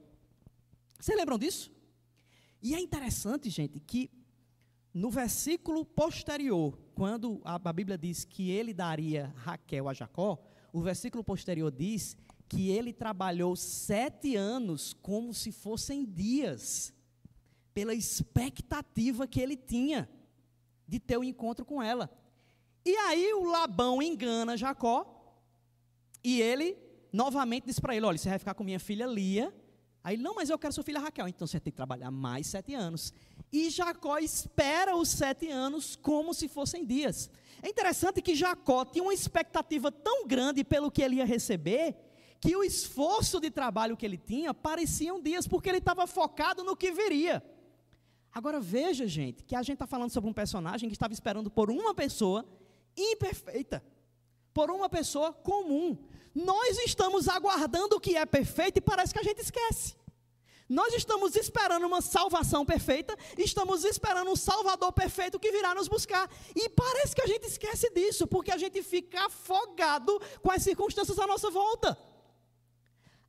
[0.98, 1.70] Vocês lembram disso?
[2.62, 4.10] E é interessante, gente, que
[4.92, 10.38] no versículo posterior, quando a, Bíblia diz que ele daria Raquel a Jacó,
[10.72, 12.16] o versículo posterior diz
[12.48, 16.92] que ele trabalhou sete anos como se fossem dias,
[17.72, 20.08] pela expectativa que ele tinha
[20.86, 22.10] de ter o um encontro com ela.
[22.90, 25.06] E aí o Labão engana Jacó
[26.24, 26.76] e ele
[27.12, 29.54] novamente diz para ele: Olha, você vai ficar com minha filha Lia.
[30.02, 31.28] Aí ele, não, mas eu quero sua filha Raquel.
[31.28, 33.14] Então você tem que trabalhar mais sete anos.
[33.52, 37.30] E Jacó espera os sete anos como se fossem dias.
[37.62, 41.94] É interessante que Jacó tinha uma expectativa tão grande pelo que ele ia receber,
[42.40, 46.76] que o esforço de trabalho que ele tinha pareciam dias, porque ele estava focado no
[46.76, 47.40] que viria.
[48.32, 51.70] Agora veja, gente, que a gente está falando sobre um personagem que estava esperando por
[51.70, 52.44] uma pessoa
[53.00, 53.82] imperfeita,
[54.52, 55.96] por uma pessoa comum.
[56.34, 59.96] Nós estamos aguardando o que é perfeito e parece que a gente esquece.
[60.68, 66.30] Nós estamos esperando uma salvação perfeita, estamos esperando um Salvador perfeito que virá nos buscar.
[66.54, 71.18] E parece que a gente esquece disso, porque a gente fica afogado com as circunstâncias
[71.18, 71.98] à nossa volta.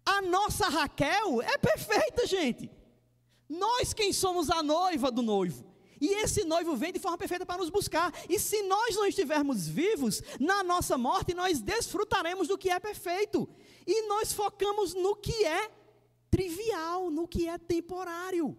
[0.05, 2.69] A nossa Raquel é perfeita, gente.
[3.49, 5.70] Nós quem somos a noiva do noivo.
[6.01, 8.11] E esse noivo vem de forma perfeita para nos buscar.
[8.27, 13.47] E se nós não estivermos vivos, na nossa morte nós desfrutaremos do que é perfeito.
[13.85, 15.69] E nós focamos no que é
[16.31, 18.57] trivial, no que é temporário.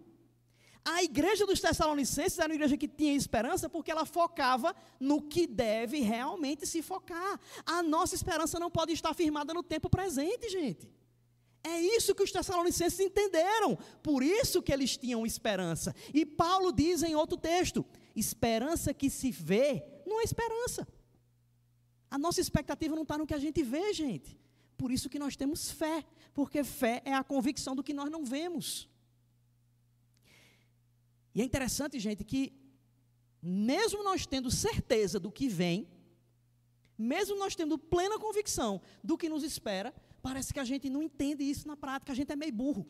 [0.85, 5.47] A igreja dos Tessalonicenses era uma igreja que tinha esperança porque ela focava no que
[5.47, 7.39] deve realmente se focar.
[7.65, 10.89] A nossa esperança não pode estar firmada no tempo presente, gente.
[11.63, 15.95] É isso que os Tessalonicenses entenderam, por isso que eles tinham esperança.
[16.13, 20.85] E Paulo diz em outro texto: esperança que se vê não é esperança.
[22.11, 24.37] A nossa expectativa não está no que a gente vê, gente.
[24.77, 28.25] Por isso que nós temos fé, porque fé é a convicção do que nós não
[28.25, 28.89] vemos.
[31.33, 32.53] E é interessante, gente, que
[33.41, 35.87] mesmo nós tendo certeza do que vem,
[36.97, 39.93] mesmo nós tendo plena convicção do que nos espera,
[40.27, 42.87] Parece que a gente não entende isso na prática, a gente é meio burro.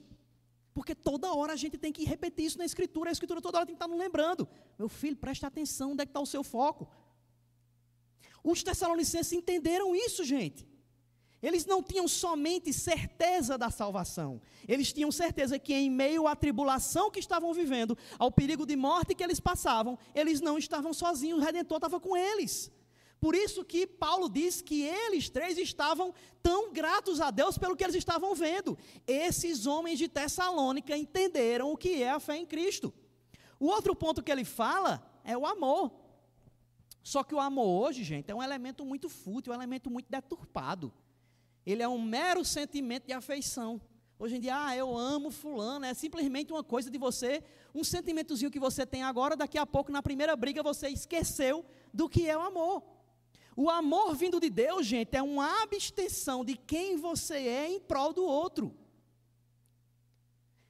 [0.71, 3.65] Porque toda hora a gente tem que repetir isso na escritura, a escritura toda hora
[3.65, 4.47] tem que estar nos lembrando.
[4.77, 6.87] Meu filho, preste atenção, onde é que está o seu foco?
[8.43, 10.67] Os Tessalonicenses entenderam isso, gente.
[11.41, 17.11] Eles não tinham somente certeza da salvação, eles tinham certeza que, em meio à tribulação
[17.11, 21.43] que estavam vivendo, ao perigo de morte que eles passavam, eles não estavam sozinhos, o
[21.43, 22.71] Redentor estava com eles.
[23.23, 27.81] Por isso que Paulo diz que eles três estavam tão gratos a Deus pelo que
[27.81, 28.77] eles estavam vendo.
[29.07, 32.93] Esses homens de Tessalônica entenderam o que é a fé em Cristo.
[33.57, 35.93] O outro ponto que ele fala é o amor.
[37.01, 40.11] Só que o amor hoje, gente, é um elemento muito fútil, é um elemento muito
[40.11, 40.91] deturpado.
[41.65, 43.79] Ele é um mero sentimento de afeição.
[44.19, 47.41] Hoje em dia, ah, eu amo fulano, é simplesmente uma coisa de você,
[47.73, 52.09] um sentimentozinho que você tem agora, daqui a pouco, na primeira briga, você esqueceu do
[52.09, 52.83] que é o amor.
[53.55, 58.13] O amor vindo de Deus, gente, é uma abstenção de quem você é em prol
[58.13, 58.75] do outro.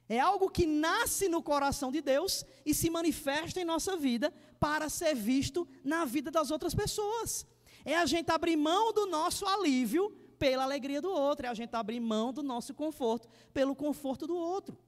[0.08, 4.88] É algo que nasce no coração de Deus e se manifesta em nossa vida para
[4.88, 7.46] ser visto na vida das outras pessoas.
[7.84, 11.74] É a gente abrir mão do nosso alívio pela alegria do outro, é a gente
[11.74, 14.78] abrir mão do nosso conforto pelo conforto do outro.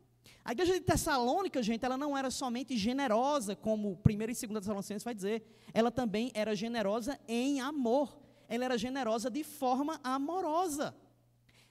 [0.44, 5.04] A igreja de Tessalônica, gente, ela não era somente generosa, como 1 e 2 Tessalonicenses
[5.04, 8.18] vai dizer, ela também era generosa em amor.
[8.48, 10.94] Ela era generosa de forma amorosa.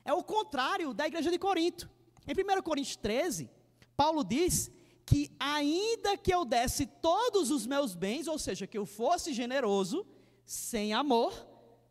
[0.04, 1.89] É o contrário da igreja de Corinto.
[2.28, 3.50] Em 1 Coríntios 13,
[3.96, 4.72] Paulo diz
[5.06, 10.06] que ainda que eu desse todos os meus bens, ou seja, que eu fosse generoso,
[10.46, 11.34] sem amor,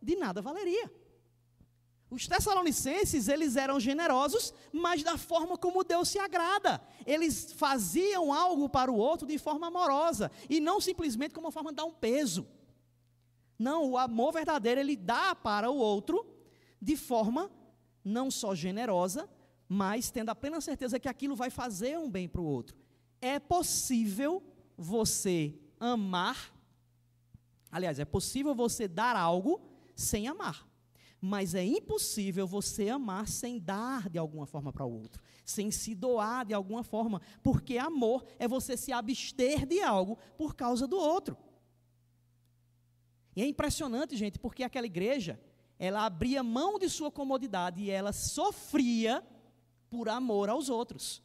[0.02, 0.92] de nada valeria.
[2.14, 6.80] Os tessalonicenses, eles eram generosos, mas da forma como Deus se agrada.
[7.04, 11.72] Eles faziam algo para o outro de forma amorosa e não simplesmente como uma forma
[11.72, 12.46] de dar um peso.
[13.58, 16.24] Não, o amor verdadeiro ele dá para o outro
[16.80, 17.50] de forma
[18.04, 19.28] não só generosa,
[19.68, 22.76] mas tendo a plena certeza que aquilo vai fazer um bem para o outro.
[23.20, 24.40] É possível
[24.76, 26.54] você amar,
[27.72, 29.60] aliás, é possível você dar algo
[29.96, 30.73] sem amar.
[31.26, 35.94] Mas é impossível você amar sem dar de alguma forma para o outro, sem se
[35.94, 40.98] doar de alguma forma, porque amor é você se abster de algo por causa do
[40.98, 41.34] outro.
[43.34, 45.40] E é impressionante, gente, porque aquela igreja,
[45.78, 49.26] ela abria mão de sua comodidade e ela sofria
[49.88, 51.22] por amor aos outros.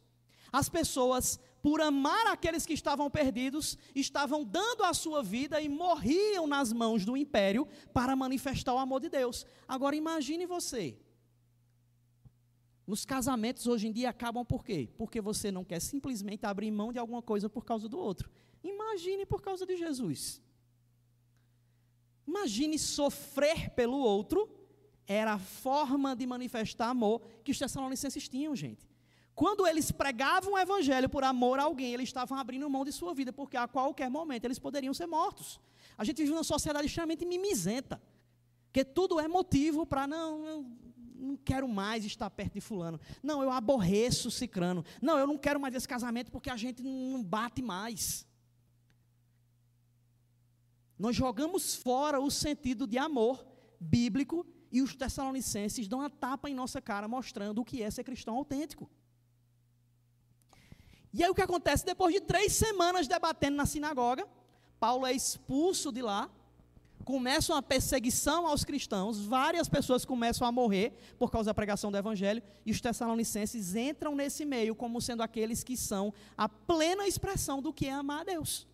[0.50, 6.46] As pessoas por amar aqueles que estavam perdidos, estavam dando a sua vida e morriam
[6.46, 9.46] nas mãos do império para manifestar o amor de Deus.
[9.68, 10.98] Agora imagine você.
[12.86, 14.88] Os casamentos hoje em dia acabam por quê?
[14.98, 18.28] Porque você não quer simplesmente abrir mão de alguma coisa por causa do outro.
[18.64, 20.42] Imagine por causa de Jesus.
[22.26, 24.48] Imagine sofrer pelo outro,
[25.06, 28.89] era a forma de manifestar amor que os tessalonicenses tinham, gente.
[29.40, 33.14] Quando eles pregavam o evangelho por amor a alguém, eles estavam abrindo mão de sua
[33.14, 35.58] vida, porque a qualquer momento eles poderiam ser mortos.
[35.96, 37.98] A gente vive numa sociedade extremamente mimizenta,
[38.70, 40.66] que tudo é motivo para não, eu
[41.14, 43.00] não quero mais estar perto de fulano.
[43.22, 44.84] Não, eu aborreço cicrano.
[45.00, 48.26] Não, eu não quero mais esse casamento porque a gente não bate mais.
[50.98, 53.42] Nós jogamos fora o sentido de amor
[53.80, 58.04] bíblico e os tessalonicenses dão uma tapa em nossa cara mostrando o que é ser
[58.04, 58.90] cristão autêntico.
[61.12, 61.84] E aí o que acontece?
[61.84, 64.26] Depois de três semanas debatendo na sinagoga,
[64.78, 66.30] Paulo é expulso de lá,
[67.04, 71.98] começa uma perseguição aos cristãos, várias pessoas começam a morrer por causa da pregação do
[71.98, 77.60] evangelho, e os tessalonicenses entram nesse meio como sendo aqueles que são a plena expressão
[77.60, 78.66] do que é amar a Deus.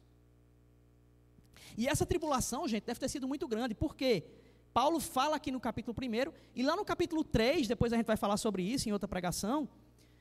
[1.79, 4.25] E essa tribulação, gente, deve ter sido muito grande, porque
[4.72, 8.16] Paulo fala aqui no capítulo 1, e lá no capítulo 3, depois a gente vai
[8.16, 9.68] falar sobre isso em outra pregação,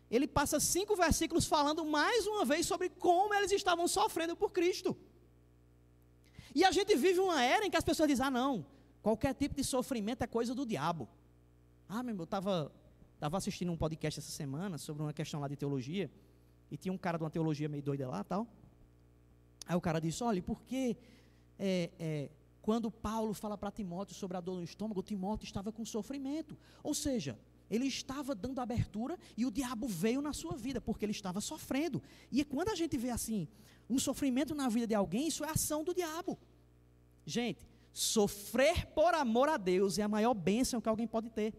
[0.09, 4.95] ele passa cinco versículos falando mais uma vez sobre como eles estavam sofrendo por Cristo.
[6.53, 8.65] E a gente vive uma era em que as pessoas dizem: ah, não,
[9.01, 11.07] qualquer tipo de sofrimento é coisa do diabo.
[11.89, 12.71] Ah, meu irmão, eu estava
[13.19, 16.11] tava assistindo um podcast essa semana sobre uma questão lá de teologia,
[16.69, 18.47] e tinha um cara de uma teologia meio doida lá tal.
[19.67, 20.95] Aí o cara disse: olha, por que
[21.57, 22.29] é, é,
[22.61, 26.57] quando Paulo fala para Timóteo sobre a dor no estômago, Timóteo estava com sofrimento?
[26.83, 27.37] Ou seja,
[27.69, 32.01] ele estava dando abertura e o diabo veio na sua vida, porque ele estava sofrendo.
[32.31, 33.47] E quando a gente vê assim,
[33.89, 36.37] um sofrimento na vida de alguém, isso é ação do diabo.
[37.25, 41.53] Gente, sofrer por amor a Deus é a maior bênção que alguém pode ter.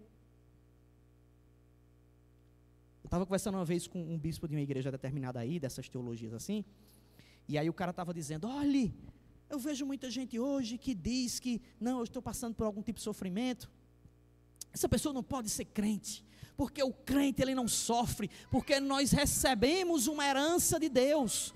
[3.03, 6.35] Eu estava conversando uma vez com um bispo de uma igreja determinada aí, dessas teologias
[6.35, 6.65] assim,
[7.49, 8.93] e aí o cara estava dizendo: olhe,
[9.49, 12.99] eu vejo muita gente hoje que diz que, não, eu estou passando por algum tipo
[12.99, 13.71] de sofrimento.
[14.77, 16.23] Essa pessoa não pode ser crente,
[16.55, 21.55] porque o crente ele não sofre, porque nós recebemos uma herança de Deus.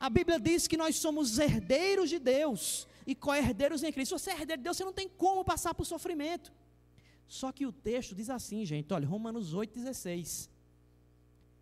[0.00, 4.18] A Bíblia diz que nós somos herdeiros de Deus e co-herdeiros em Cristo.
[4.18, 6.50] Se você é herdeiro de Deus, você não tem como passar por sofrimento.
[7.28, 10.48] Só que o texto diz assim, gente, olha, Romanos 8,16.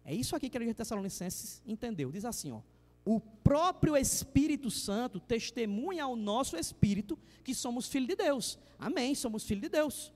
[0.05, 2.13] É isso aqui que a igreja de Tessalonicenses entendeu.
[2.13, 2.61] Diz assim, ó.
[3.05, 8.57] O próprio Espírito Santo testemunha ao nosso espírito que somos filhos de Deus.
[8.79, 10.13] Amém, somos filhos de Deus.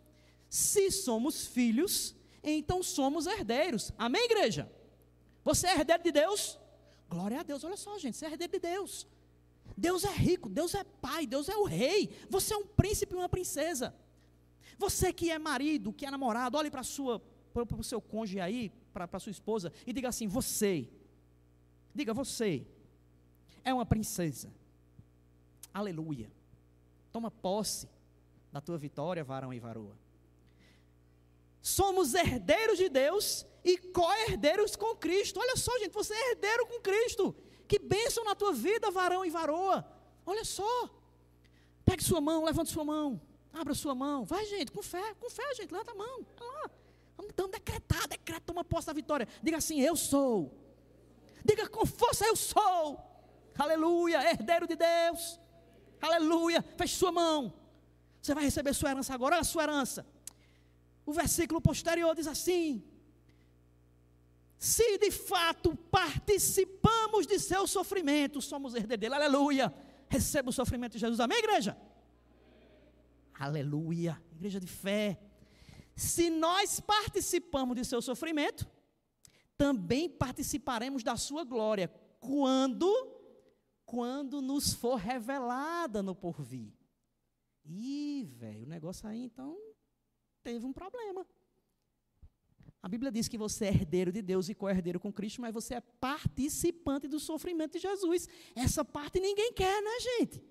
[0.49, 3.91] Se somos filhos, então somos herdeiros.
[3.97, 4.71] Amém, igreja?
[5.45, 6.59] Você é herdeiro de Deus?
[7.09, 7.65] Glória a Deus.
[7.65, 9.07] Olha só, gente, você é herdeiro de Deus.
[9.77, 12.15] Deus é rico, Deus é pai, Deus é o rei.
[12.29, 13.95] Você é um príncipe e uma princesa.
[14.79, 19.19] Você que é marido, que é namorado, olhe para o seu cônjuge aí, para a
[19.19, 20.89] sua esposa, e diga assim: você,
[21.95, 22.67] diga você,
[23.65, 24.53] é uma princesa.
[25.73, 26.31] Aleluia.
[27.11, 27.89] Toma posse
[28.53, 30.04] da tua vitória, varão e varoa
[31.65, 35.41] somos herdeiros de Deus e co-herdeiros com Cristo.
[35.41, 37.35] Olha só, gente, você é herdeiro com Cristo.
[37.67, 39.83] Que bênção na tua vida, varão e varoa.
[40.27, 40.91] Olha só.
[41.83, 43.19] Pegue sua mão, levante sua mão.
[43.51, 44.25] Abra sua mão.
[44.25, 45.73] Vai, gente, com fé, com fé, gente.
[45.73, 46.27] Levanta a mão.
[46.39, 46.71] Lá.
[47.17, 49.27] Vamos então decretar, decreta, toma posse da vitória.
[49.43, 50.53] Diga assim: Eu sou.
[51.43, 53.01] Diga com força: Eu sou.
[53.59, 55.41] Aleluia, herdeiro de Deus.
[55.99, 56.63] Aleluia.
[56.77, 57.55] Feche sua mão.
[58.21, 59.37] Você vai receber sua herança agora.
[59.37, 60.05] Olha a sua herança.
[61.07, 62.83] O versículo posterior diz assim:
[64.59, 69.73] Se de fato participamos de seu sofrimento, somos herdeiros dele, aleluia.
[70.09, 71.77] Receba o sofrimento de Jesus, amém, igreja?
[73.39, 75.21] Aleluia, igreja de fé.
[75.97, 78.67] Se nós participamos de seu sofrimento,
[79.57, 81.89] também participaremos da sua glória,
[82.21, 83.13] quando
[83.85, 86.73] quando nos for revelada no porvir.
[87.65, 89.57] Ih, velho, o negócio aí então
[90.45, 91.27] teve um problema.
[92.83, 95.73] A Bíblia diz que você é herdeiro de Deus e co-herdeiro com Cristo, mas você
[95.77, 98.29] é participante do sofrimento de Jesus.
[98.55, 100.45] Essa parte ninguém quer, né, gente?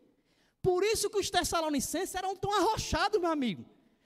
[0.60, 3.64] Por isso que os tessalonicenses eram tão arrochados, meu amigo.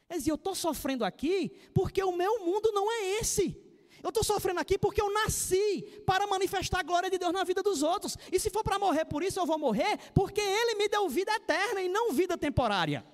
[0.10, 3.46] Eles diziam, eu estou sofrendo aqui porque o meu mundo não é esse.
[4.04, 7.64] Eu estou sofrendo aqui porque eu nasci para manifestar a glória de Deus na vida
[7.64, 8.18] dos outros.
[8.32, 11.34] E se for para morrer por isso, eu vou morrer porque Ele me deu vida
[11.34, 13.06] eterna e não vida temporária.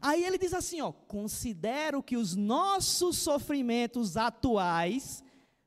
[0.00, 5.22] Aí ele diz assim, ó: "Considero que os nossos sofrimentos atuais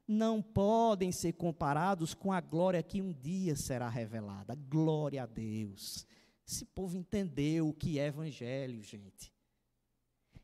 [0.08, 4.56] não podem ser comparados com a glória que um dia será revelada.
[4.56, 6.08] Glória a Deus.
[6.48, 9.34] Esse povo entendeu o que é evangelho, gente.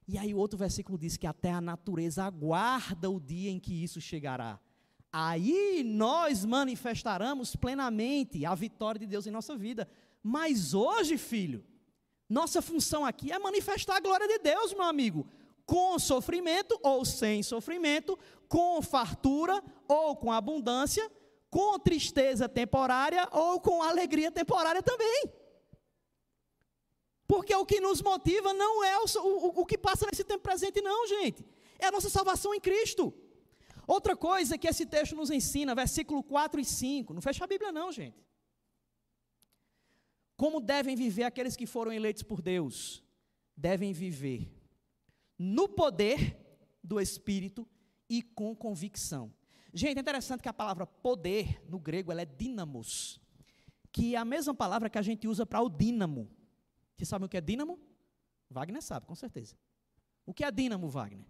[0.05, 3.83] E aí o outro versículo diz que até a natureza aguarda o dia em que
[3.83, 4.59] isso chegará.
[5.09, 9.87] Aí nós manifestaremos plenamente a vitória de Deus em nossa vida.
[10.21, 11.63] Mas hoje, filho,
[12.33, 15.27] nossa função aqui é manifestar a glória de Deus, meu amigo.
[15.65, 18.17] Com sofrimento ou sem sofrimento,
[18.49, 21.09] com fartura ou com abundância,
[21.49, 25.31] com tristeza temporária ou com alegria temporária também.
[27.27, 30.81] Porque o que nos motiva não é o, o, o que passa nesse tempo presente,
[30.81, 31.45] não, gente.
[31.77, 33.13] É a nossa salvação em Cristo.
[33.85, 37.13] Outra coisa que esse texto nos ensina, versículo 4 e 5.
[37.13, 38.17] Não fecha a Bíblia, não, gente.
[40.43, 43.01] Como devem viver aqueles que foram eleitos por Deus?
[43.55, 44.53] Devem viver
[45.39, 46.37] no poder
[46.83, 47.65] do Espírito
[48.09, 49.33] e com convicção.
[49.73, 53.21] Gente, é interessante que a palavra poder, no grego, ela é dínamos,
[53.89, 56.29] que é a mesma palavra que a gente usa para o dínamo.
[56.97, 57.79] Vocês sabem o que é dínamo?
[58.49, 59.55] Wagner sabe, com certeza.
[60.25, 61.25] O que é dínamo, Wagner?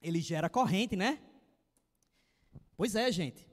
[0.00, 1.33] Ele gera corrente, né?
[2.76, 3.48] Pois é, gente.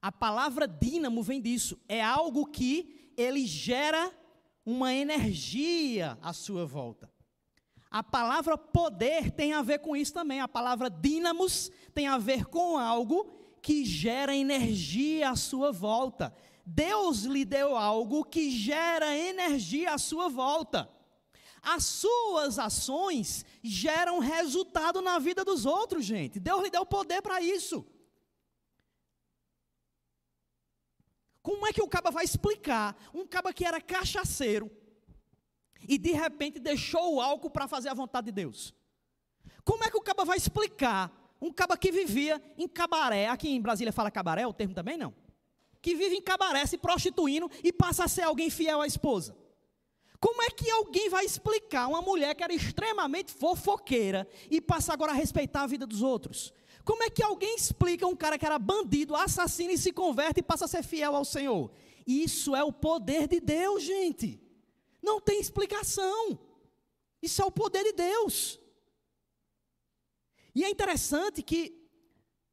[0.00, 1.78] A palavra dínamo vem disso.
[1.88, 4.12] É algo que ele gera
[4.64, 7.10] uma energia à sua volta.
[7.90, 10.40] A palavra poder tem a ver com isso também.
[10.40, 16.34] A palavra dínamos tem a ver com algo que gera energia à sua volta.
[16.64, 20.90] Deus lhe deu algo que gera energia à sua volta.
[21.62, 26.38] As suas ações geram resultado na vida dos outros, gente.
[26.38, 27.84] Deus lhe deu poder para isso.
[31.46, 32.96] Como é que o caba vai explicar?
[33.14, 34.68] Um caba que era cachaceiro,
[35.88, 38.74] e de repente deixou o álcool para fazer a vontade de Deus.
[39.62, 41.08] Como é que o caba vai explicar?
[41.40, 44.98] Um caba que vivia em cabaré, aqui em Brasília fala cabaré, é o termo também
[44.98, 45.14] não.
[45.80, 49.36] Que vive em cabaré se prostituindo e passa a ser alguém fiel à esposa.
[50.18, 55.12] Como é que alguém vai explicar uma mulher que era extremamente fofoqueira e passa agora
[55.12, 56.52] a respeitar a vida dos outros?
[56.86, 60.42] Como é que alguém explica um cara que era bandido, assassino e se converte e
[60.50, 61.72] passa a ser fiel ao Senhor?
[62.06, 64.40] Isso é o poder de Deus, gente.
[65.02, 66.38] Não tem explicação.
[67.20, 68.60] Isso é o poder de Deus.
[70.54, 71.60] E é interessante que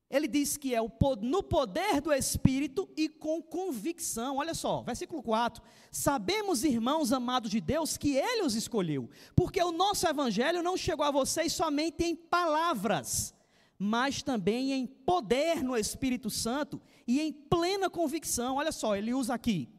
[0.09, 0.79] ele diz que é
[1.21, 4.37] no poder do Espírito e com convicção.
[4.37, 5.61] Olha só, versículo 4.
[5.91, 11.05] Sabemos, irmãos amados de Deus, que Ele os escolheu, porque o nosso Evangelho não chegou
[11.05, 13.33] a vocês somente em palavras,
[13.77, 18.55] mas também em poder no Espírito Santo e em plena convicção.
[18.55, 19.69] Olha só, ele usa aqui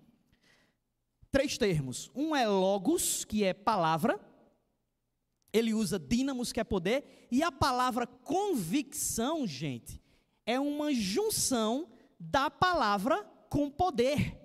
[1.35, 2.13] três termos.
[2.15, 4.21] Um é logos, que é palavra.
[5.53, 7.27] Ele usa dínamos, que é poder.
[7.29, 10.01] E a palavra convicção, gente,
[10.47, 11.89] é uma junção
[12.21, 14.41] da palavra com poder.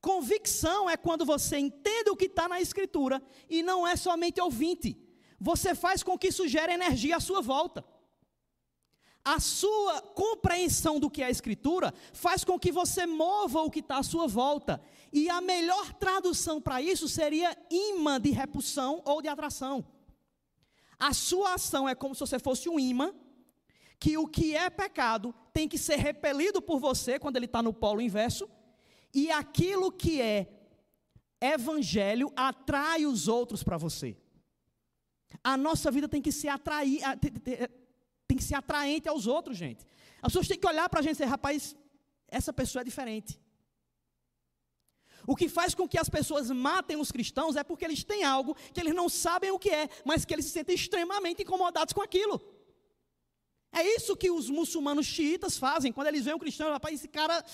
[0.00, 4.96] Convicção é quando você entende o que está na Escritura e não é somente ouvinte.
[5.40, 7.84] Você faz com que isso gere energia à sua volta.
[9.32, 13.78] A sua compreensão do que é a Escritura faz com que você mova o que
[13.78, 14.82] está à sua volta.
[15.12, 19.86] E a melhor tradução para isso seria imã de repulsão ou de atração.
[20.98, 23.14] A sua ação é como se você fosse um imã,
[24.00, 27.72] que o que é pecado tem que ser repelido por você quando ele está no
[27.72, 28.50] polo inverso,
[29.14, 30.48] e aquilo que é
[31.40, 34.16] evangelho atrai os outros para você.
[35.44, 37.00] A nossa vida tem que ser atrair,
[38.30, 39.84] tem que ser atraente aos outros, gente.
[40.22, 41.74] As pessoas têm que olhar para a gente e dizer, rapaz,
[42.28, 43.40] essa pessoa é diferente.
[45.26, 48.54] O que faz com que as pessoas matem os cristãos é porque eles têm algo
[48.72, 52.02] que eles não sabem o que é, mas que eles se sentem extremamente incomodados com
[52.02, 52.40] aquilo.
[53.72, 57.44] É isso que os muçulmanos xiitas fazem quando eles veem um cristão, rapaz, esse cara,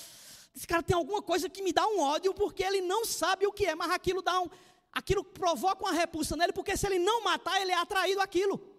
[0.54, 3.52] esse cara tem alguma coisa que me dá um ódio porque ele não sabe o
[3.52, 4.48] que é, mas aquilo dá um,
[4.92, 8.75] aquilo provoca uma repulsa nele porque se ele não matar, ele é atraído àquilo.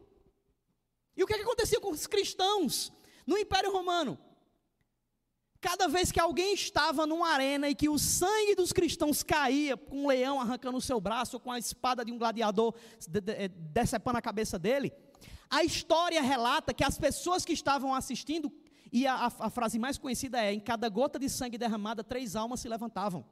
[1.17, 2.93] E o que, é que acontecia com os cristãos
[3.25, 4.17] no Império Romano?
[5.59, 10.03] Cada vez que alguém estava numa arena e que o sangue dos cristãos caía, com
[10.03, 12.75] um leão arrancando o seu braço, com a espada de um gladiador
[13.73, 14.93] decepando a cabeça dele,
[15.49, 18.53] a história relata que as pessoas que estavam assistindo,
[18.91, 22.35] e a, a, a frase mais conhecida é: em cada gota de sangue derramada, três
[22.35, 23.25] almas se levantavam.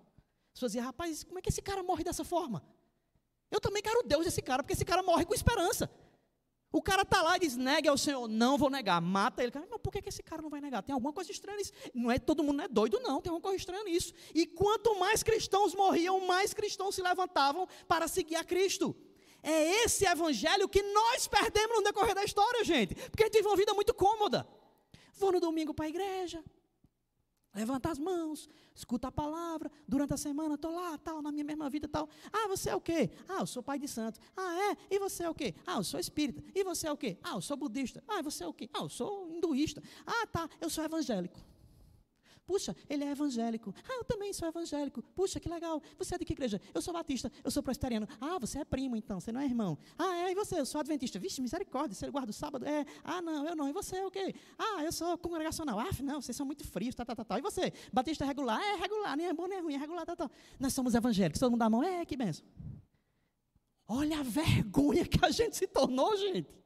[0.47, 2.63] As pessoas diziam, rapaz, como é que esse cara morre dessa forma?
[3.51, 5.89] Eu também quero Deus desse cara, porque esse cara morre com esperança.
[6.75, 9.49] O cara está lá e diz, negue ao Senhor, não vou negar, mata ele.
[9.55, 10.83] Mas por que, que esse cara não vai negar?
[10.83, 11.71] Tem alguma coisa estranha nisso.
[11.93, 14.13] Não é todo mundo não é doido, não, tem alguma coisa estranha nisso.
[14.33, 18.93] E quanto mais cristãos morriam, mais cristãos se levantavam para seguir a Cristo.
[19.41, 22.93] É esse evangelho que nós perdemos no decorrer da história, gente.
[22.93, 24.45] Porque a gente vive uma vida muito cômoda.
[25.13, 26.43] Vou no domingo para a igreja,
[27.55, 31.69] Levanta as mãos, escuta a palavra, durante a semana estou lá, tal, na minha mesma
[31.69, 32.09] vida, tal.
[32.33, 33.09] Ah, você é o quê?
[33.29, 34.19] Ah, eu sou pai de santo.
[34.35, 34.77] Ah, é?
[34.93, 35.55] E você é o quê?
[35.65, 36.43] Ah, eu sou espírita.
[36.53, 37.17] E você é o quê?
[37.23, 38.03] Ah, eu sou budista.
[38.05, 38.69] Ah, você é o quê?
[38.73, 39.81] Ah, eu sou hinduísta.
[40.05, 41.39] Ah, tá, eu sou evangélico.
[42.45, 43.73] Puxa, ele é evangélico.
[43.89, 45.01] Ah, eu também sou evangélico.
[45.15, 45.81] Puxa, que legal.
[45.97, 46.61] Você é de que igreja?
[46.73, 47.31] Eu sou batista.
[47.43, 48.07] Eu sou presbiteriano.
[48.21, 49.19] Ah, você é primo, então.
[49.19, 49.77] Você não é irmão.
[49.97, 50.31] Ah, é.
[50.31, 50.59] E você?
[50.59, 51.17] Eu sou adventista.
[51.17, 51.95] Vixe, misericórdia.
[51.95, 52.65] Você guarda o sábado?
[52.65, 52.85] É.
[53.03, 53.67] Ah, não, eu não.
[53.67, 54.35] E você é o quê?
[54.59, 55.79] Ah, eu sou congregacional.
[55.79, 56.93] Ah, não, vocês são muito frios.
[56.93, 57.39] Tá, tá, tá, tá.
[57.39, 57.73] E você?
[57.91, 58.61] Batista regular?
[58.61, 59.17] É regular.
[59.17, 59.73] Nem é bom, nem é ruim.
[59.73, 60.05] É regular.
[60.05, 60.29] Tá, tá.
[60.59, 61.39] Nós somos evangélicos.
[61.39, 61.83] Todo mundo dá a mão.
[61.83, 62.45] É, que benção.
[63.87, 66.64] Olha a vergonha que a gente se tornou, gente.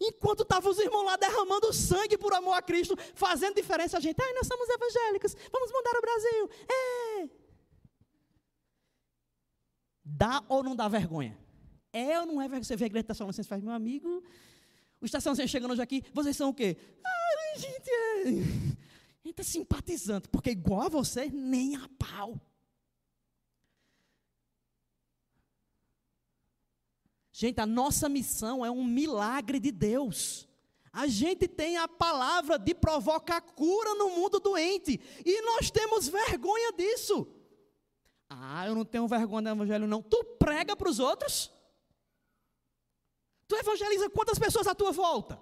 [0.00, 4.20] Enquanto estavam os irmãos lá derramando sangue por amor a Cristo, fazendo diferença a gente.
[4.20, 6.50] Ai, nós somos evangélicos, vamos mudar o Brasil.
[6.68, 7.28] É.
[10.04, 11.36] Dá ou não dá vergonha?
[11.92, 12.64] É ou não é vergonha?
[12.64, 14.22] Você vê a igreja de Tessalonicenses faz, meu amigo,
[15.00, 16.76] os Tessalonicenses chegando hoje aqui, vocês são o quê?
[17.04, 18.76] Ai, gente, é.
[19.24, 22.40] A gente é simpatizante, porque igual a você, nem a pau.
[27.38, 30.48] Gente, a nossa missão é um milagre de Deus.
[30.90, 34.98] A gente tem a palavra de provocar cura no mundo doente.
[35.22, 37.28] E nós temos vergonha disso.
[38.30, 40.00] Ah, eu não tenho vergonha do evangelho, não.
[40.00, 41.52] Tu prega para os outros?
[43.46, 45.38] Tu evangeliza quantas pessoas à tua volta?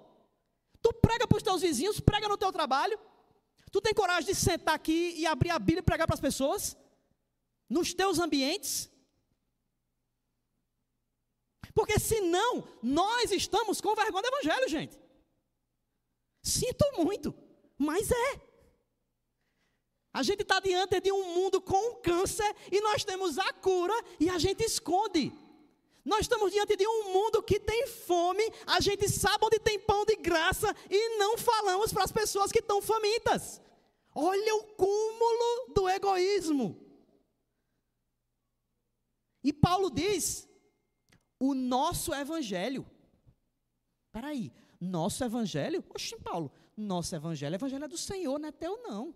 [0.81, 2.99] Tu prega para os teus vizinhos, prega no teu trabalho?
[3.71, 6.75] Tu tem coragem de sentar aqui e abrir a Bíblia e pregar para as pessoas?
[7.69, 8.91] Nos teus ambientes?
[11.75, 14.97] Porque senão, nós estamos com vergonha do Evangelho, gente.
[16.41, 17.35] Sinto muito,
[17.77, 18.41] mas é.
[20.13, 24.29] A gente está diante de um mundo com câncer e nós temos a cura e
[24.29, 25.33] a gente esconde.
[26.05, 30.05] Nós estamos diante de um mundo que tem fome, a gente sabe onde tem pão
[30.05, 33.59] de graça e não falamos para as pessoas que estão famintas.
[34.13, 36.79] Olha o cúmulo do egoísmo.
[39.43, 40.47] E Paulo diz
[41.39, 42.85] o nosso evangelho.
[44.07, 45.83] Espera aí, nosso evangelho?
[45.93, 49.13] Oxe, Paulo, nosso evangelho, o evangelho é do Senhor, não é teu não.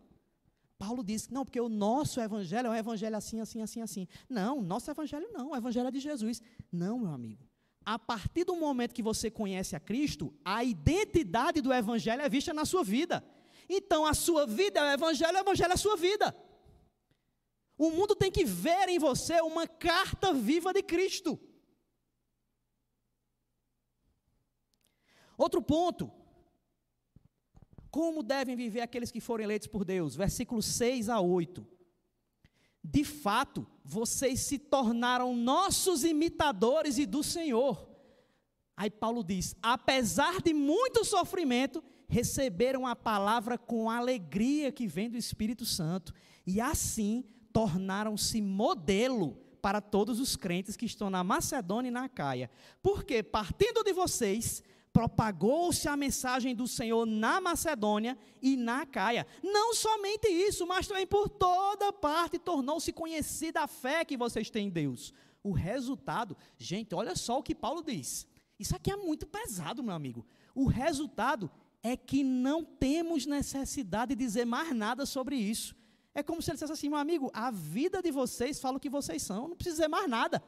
[0.78, 4.08] Paulo diz, não, porque o nosso evangelho é um evangelho assim, assim, assim, assim.
[4.30, 6.42] Não, nosso evangelho não, o evangelho é de Jesus.
[6.72, 7.46] Não, meu amigo.
[7.86, 12.54] A partir do momento que você conhece a Cristo, a identidade do evangelho é vista
[12.54, 13.24] na sua vida.
[13.68, 16.36] Então, a sua vida é o evangelho, o evangelho é a sua vida.
[17.78, 21.40] O mundo tem que ver em você uma carta viva de Cristo.
[25.40, 26.12] Outro ponto.
[27.90, 30.14] Como devem viver aqueles que forem eleitos por Deus?
[30.14, 31.66] Versículos 6 a 8.
[32.84, 37.90] De fato, vocês se tornaram nossos imitadores e do Senhor.
[38.76, 45.18] Aí Paulo diz: apesar de muito sofrimento, receberam a palavra com alegria que vem do
[45.18, 46.14] Espírito Santo,
[46.46, 47.24] e assim
[47.54, 52.50] tornaram-se modelo para todos os crentes que estão na Macedônia e na Caia.
[52.82, 54.64] Porque, partindo de vocês,
[55.00, 59.26] propagou-se a mensagem do Senhor na Macedônia e na Caia.
[59.42, 64.68] Não somente isso, mas também por toda parte tornou-se conhecida a fé que vocês têm
[64.68, 65.14] em Deus.
[65.42, 68.28] O resultado, gente, olha só o que Paulo diz.
[68.60, 70.26] Isso aqui é muito pesado, meu amigo.
[70.54, 71.50] O resultado
[71.82, 75.78] é que não temos necessidade de dizer mais nada sobre isso.
[76.14, 78.90] É como se ele dissesse assim, meu amigo, a vida de vocês fala o que
[78.90, 80.44] vocês são, não precisa dizer mais nada.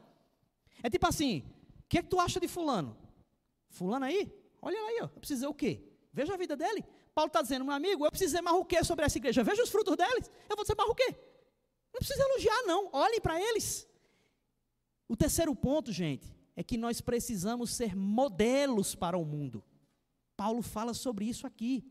[0.84, 1.46] É tipo assim,
[1.80, 2.98] o que, é que tu acha de fulano?
[3.70, 4.41] Fulano aí?
[4.62, 5.84] Olha aí, ó, eu preciso dizer o quê?
[6.14, 6.84] Veja a vida dele.
[7.14, 9.44] Paulo está dizendo, meu amigo, eu preciso dizer mais o quê sobre essa igreja?
[9.44, 10.32] Veja os frutos deles.
[10.50, 11.16] Eu vou dizer mais o quê?
[11.94, 12.90] Não precisa elogiar, não.
[12.94, 13.88] Olhem para eles.
[15.08, 19.64] O terceiro ponto, gente, é que nós precisamos ser modelos para o mundo.
[20.38, 21.84] Paulo fala sobre isso aqui.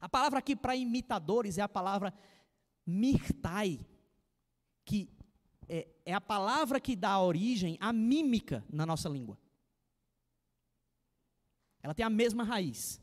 [0.00, 2.14] A palavra aqui para imitadores é a palavra
[2.86, 3.78] mirtai,
[4.84, 5.08] que
[5.68, 9.38] é, é a palavra que dá origem à mímica na nossa língua.
[11.82, 13.00] Ela tem a mesma raiz.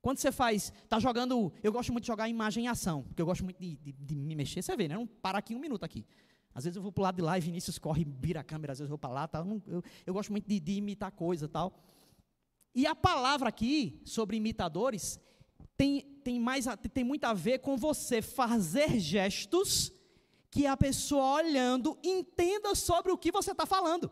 [0.00, 3.26] Quando você faz, está jogando, eu gosto muito de jogar imagem em ação, porque eu
[3.26, 4.96] gosto muito de, de, de me mexer, você vê, né?
[4.96, 6.04] Não parar aqui um minuto aqui.
[6.54, 8.72] Às vezes eu vou para o lado de lá e Vinícius corre, vira a câmera,
[8.72, 9.46] às vezes eu vou para lá, tal.
[9.46, 11.72] Eu, eu, eu, gosto muito de, de imitar coisa tal.
[12.74, 15.20] E a palavra aqui, sobre imitadores,
[15.76, 19.92] tem, tem, mais, tem muito a ver com você fazer gestos
[20.50, 24.10] que a pessoa olhando entenda sobre o que você está falando.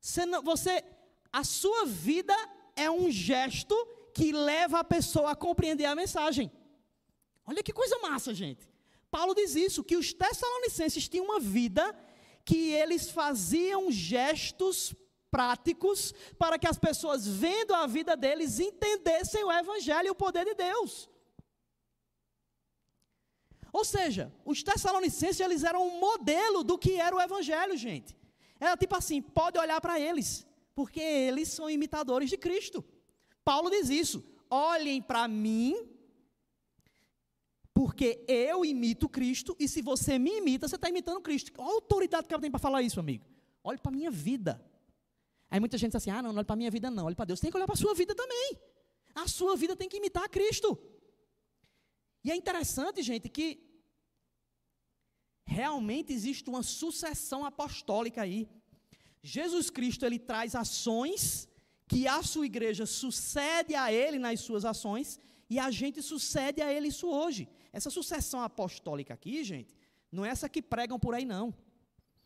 [0.00, 0.84] Você, você,
[1.32, 2.34] a sua vida
[2.78, 3.76] é um gesto
[4.14, 6.50] que leva a pessoa a compreender a mensagem.
[7.46, 8.68] Olha que coisa massa, gente.
[9.10, 11.84] Paulo diz isso, que os tessalonicenses tinham uma vida
[12.44, 14.94] que eles faziam gestos
[15.30, 20.44] práticos para que as pessoas, vendo a vida deles, entendessem o Evangelho e o poder
[20.44, 21.08] de Deus.
[23.72, 28.16] Ou seja, os tessalonicenses eles eram um modelo do que era o Evangelho, gente.
[28.58, 30.46] Era tipo assim: pode olhar para eles,
[30.78, 32.84] porque eles são imitadores de Cristo.
[33.42, 35.74] Paulo diz isso: olhem para mim
[37.74, 41.52] Porque eu imito Cristo e se você me imita, você está imitando Cristo.
[41.52, 43.24] Qual a autoridade que ela tem para falar isso, amigo?
[43.64, 44.52] Olhe para a minha vida.
[45.50, 47.16] Aí muita gente diz assim: ah, não, não olhe para a minha vida, não, olhe
[47.16, 47.40] para Deus.
[47.40, 48.48] Tem que olhar para a sua vida também.
[49.16, 50.78] A sua vida tem que imitar Cristo.
[52.22, 53.46] E é interessante, gente, que
[55.44, 58.48] realmente existe uma sucessão apostólica aí.
[59.22, 61.48] Jesus Cristo ele traz ações
[61.86, 66.72] que a sua igreja sucede a ele nas suas ações e a gente sucede a
[66.72, 67.48] ele isso hoje.
[67.72, 69.74] Essa sucessão apostólica aqui, gente,
[70.12, 71.54] não é essa que pregam por aí não.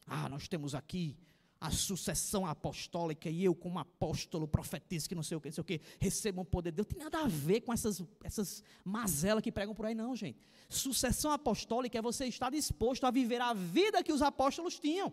[0.07, 1.17] Ah, nós temos aqui
[1.61, 5.63] a sucessão apostólica e eu como apóstolo profetizo que não sei o que, não sei
[5.63, 6.89] o que, recebo um poder de Deus.
[6.89, 10.41] Não tem nada a ver com essas, essas mazelas que pregam por aí não, gente.
[10.69, 15.13] Sucessão apostólica é você estar disposto a viver a vida que os apóstolos tinham.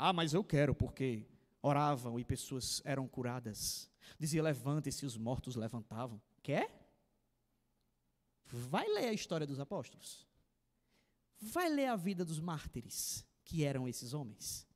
[0.00, 1.26] Ah, mas eu quero porque
[1.60, 3.90] oravam e pessoas eram curadas.
[4.16, 6.22] Dizia, levante-se, os mortos levantavam.
[6.40, 6.70] Quer?
[8.46, 10.24] Vai ler a história dos apóstolos.
[11.40, 14.68] Vai ler a vida dos mártires, que eram esses homens.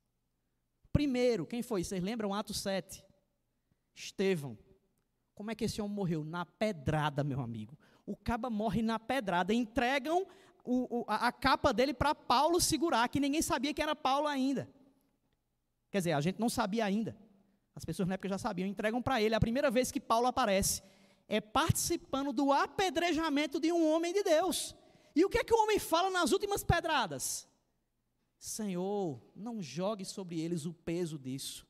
[0.92, 1.84] Primeiro, quem foi?
[1.84, 3.04] Vocês lembram Atos 7?
[3.94, 4.58] Estevão.
[5.36, 6.24] Como é que esse homem morreu?
[6.24, 7.78] Na pedrada, meu amigo.
[8.04, 9.54] O caba morre na pedrada.
[9.54, 10.26] Entregam
[10.64, 14.26] o, o, a, a capa dele para Paulo segurar, que ninguém sabia que era Paulo
[14.26, 14.68] ainda.
[15.93, 17.14] Quer dizer, a gente não sabia ainda.
[17.74, 18.66] As pessoas na época já sabiam.
[18.66, 19.34] Entregam para ele.
[19.34, 20.82] A primeira vez que Paulo aparece
[21.28, 24.74] é participando do apedrejamento de um homem de Deus.
[25.14, 27.47] E o que é que o homem fala nas últimas pedradas?
[28.38, 31.66] Senhor, não jogue sobre eles o peso disso.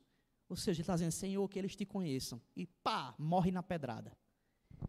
[0.48, 2.40] Ou seja, ele está dizendo, Senhor, que eles te conheçam.
[2.54, 4.16] E pá, morre na pedrada.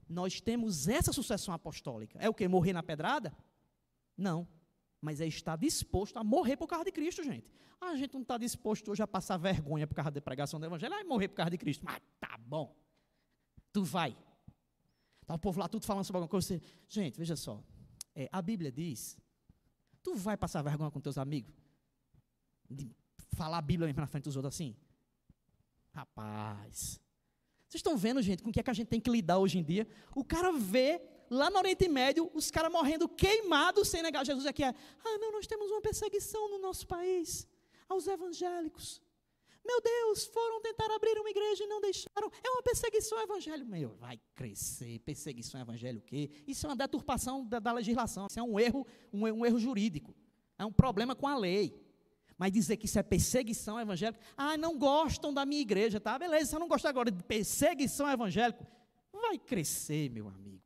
[0.08, 2.20] Nós temos essa sucessão apostólica.
[2.20, 2.48] É o que?
[2.48, 3.36] Morrer na pedrada?
[4.16, 4.48] Não.
[5.04, 7.51] Mas é estar disposto a morrer por causa de Cristo, gente.
[7.82, 10.66] Ah, a gente não está disposto hoje a passar vergonha por causa da pregação do
[10.66, 11.84] Evangelho, e morrer por causa de Cristo.
[11.84, 12.74] Mas tá bom.
[13.74, 14.16] Tu vai.
[15.22, 16.62] Está o povo lá tudo falando sobre alguma coisa.
[16.88, 17.62] Gente, veja só.
[18.16, 19.18] É, a Bíblia diz:
[20.01, 21.54] tu vai passar vergonha com teus amigos?
[22.70, 22.89] de
[23.36, 24.76] falar a Bíblia mesmo na frente dos outros assim?
[25.91, 26.99] Rapaz.
[27.68, 29.58] Vocês estão vendo, gente, com o que é que a gente tem que lidar hoje
[29.58, 29.88] em dia?
[30.16, 31.01] O cara vê
[31.34, 34.46] lá no Oriente Médio os caras morrendo queimados sem negar Jesus.
[34.46, 37.48] Aqui é, ah, não, nós temos uma perseguição no nosso país
[37.90, 39.02] aos evangélicos.
[39.66, 42.30] Meu Deus, foram tentar abrir uma igreja e não deixaram.
[42.44, 43.66] É uma perseguição ao evangelho.
[43.66, 45.00] Meu, vai crescer.
[45.00, 46.30] Perseguição ao evangelho o quê?
[46.46, 48.28] Isso é uma deturpação da, da legislação.
[48.28, 50.14] Isso é um erro, um, um erro jurídico.
[50.60, 51.82] É um problema com a lei.
[52.38, 56.18] Mas dizer que isso é perseguição evangélica, ah, não gostam da minha igreja, tá?
[56.18, 58.68] Beleza, se eu não gostar agora de perseguição evangélica,
[59.14, 60.62] vai crescer, meu amigo.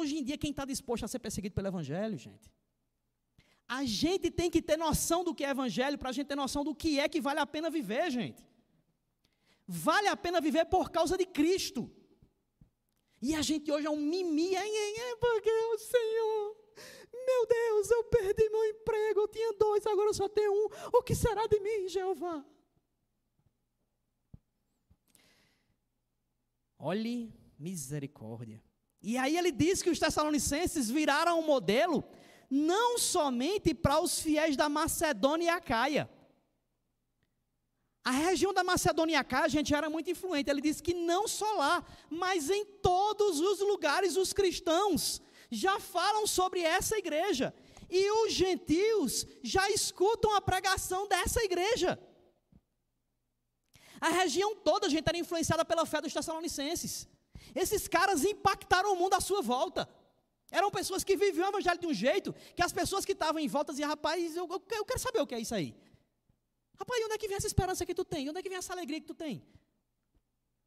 [0.00, 2.46] Hoje em dia, quem está disposto a ser perseguido pelo evangelho, gente?
[3.66, 6.62] A gente tem que ter noção do que é evangelho para a gente ter noção
[6.68, 8.42] do que é que vale a pena viver, gente.
[9.66, 11.90] Vale a pena viver por causa de Cristo.
[13.22, 16.56] E a gente hoje é um mimi, é, porque o Senhor.
[17.28, 20.68] Meu Deus, eu perdi meu emprego, eu tinha dois, agora eu só tenho um.
[20.92, 22.44] O que será de mim, Jeová?
[26.78, 28.62] Olhe misericórdia.
[29.02, 32.04] E aí ele diz que os tessalonicenses viraram um modelo
[32.50, 36.10] não somente para os fiéis da Macedônia e Acaia.
[38.04, 40.48] A região da Macedônia e Acaia, gente era muito influente.
[40.48, 45.20] Ele diz que não só lá, mas em todos os lugares os cristãos
[45.50, 47.52] já falam sobre essa igreja.
[47.90, 51.98] E os gentios já escutam a pregação dessa igreja.
[54.00, 57.08] A região toda, gente, era influenciada pela fé dos Tessalonicenses.
[57.56, 59.88] Esses caras impactaram o mundo à sua volta.
[60.50, 63.48] Eram pessoas que viviam o evangelho de um jeito que as pessoas que estavam em
[63.48, 65.74] volta diziam: rapaz, eu, eu, quero saber o que é isso aí.
[66.78, 68.28] Rapaz, onde é que vem essa esperança que tu tem?
[68.28, 69.42] Onde é que vem essa alegria que tu tem?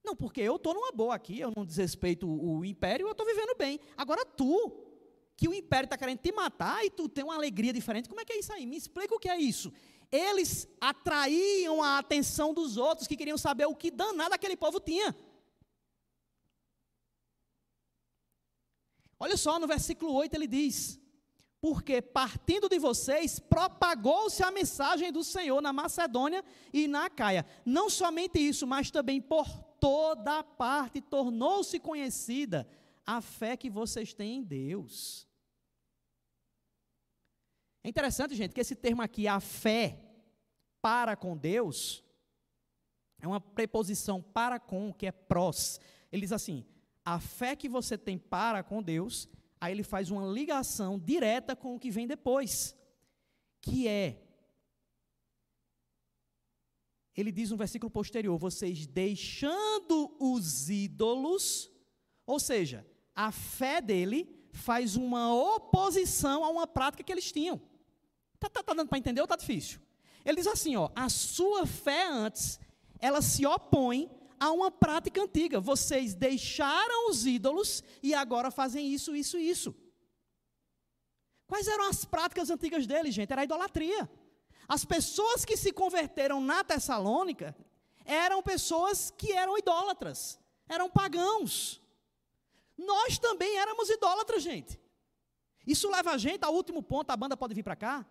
[0.04, 3.26] Não, porque eu estou numa boa aqui, eu não desrespeito o, o império, eu estou
[3.26, 3.80] vivendo bem.
[3.96, 4.72] Agora tu,
[5.38, 8.26] que o império está querendo te matar e tu tem uma alegria diferente, como é
[8.26, 8.66] que é isso aí?
[8.66, 9.72] Me explica o que é isso.
[10.12, 15.16] Eles atraíam a atenção dos outros que queriam saber o que danado aquele povo tinha.
[19.20, 21.00] Olha só, no versículo 8 ele diz:
[21.60, 27.46] Porque partindo de vocês, propagou-se a mensagem do Senhor na Macedônia e na Caia.
[27.66, 29.46] Não somente isso, mas também por
[29.80, 32.68] toda parte tornou-se conhecida
[33.06, 35.28] a fé que vocês têm em Deus.
[37.84, 40.00] É interessante, gente, que esse termo aqui, a fé
[40.82, 42.04] para com Deus,
[43.22, 45.80] é uma preposição para com, que é prós.
[46.12, 46.66] Ele diz assim:
[47.14, 49.28] a fé que você tem para com Deus,
[49.60, 52.76] aí ele faz uma ligação direta com o que vem depois,
[53.62, 54.22] que é
[57.16, 61.70] ele diz no versículo posterior: vocês deixando os ídolos,
[62.26, 62.86] ou seja,
[63.16, 67.60] a fé dele faz uma oposição a uma prática que eles tinham.
[68.40, 69.82] Tá, tá, tá dando para entender ou tá difícil?
[70.24, 72.60] Ele diz assim, ó, a sua fé antes,
[73.00, 74.10] ela se opõe
[74.40, 75.60] a uma prática antiga.
[75.60, 79.76] Vocês deixaram os ídolos e agora fazem isso, isso, isso.
[81.48, 83.32] Quais eram as práticas antigas deles, gente?
[83.32, 84.10] Era a idolatria.
[84.68, 87.56] As pessoas que se converteram na Tessalônica
[88.06, 91.82] eram pessoas que eram idólatras, eram pagãos.
[92.78, 94.80] Nós também éramos idólatras, gente.
[95.66, 98.06] Isso leva a gente ao último ponto, a banda pode vir para cá.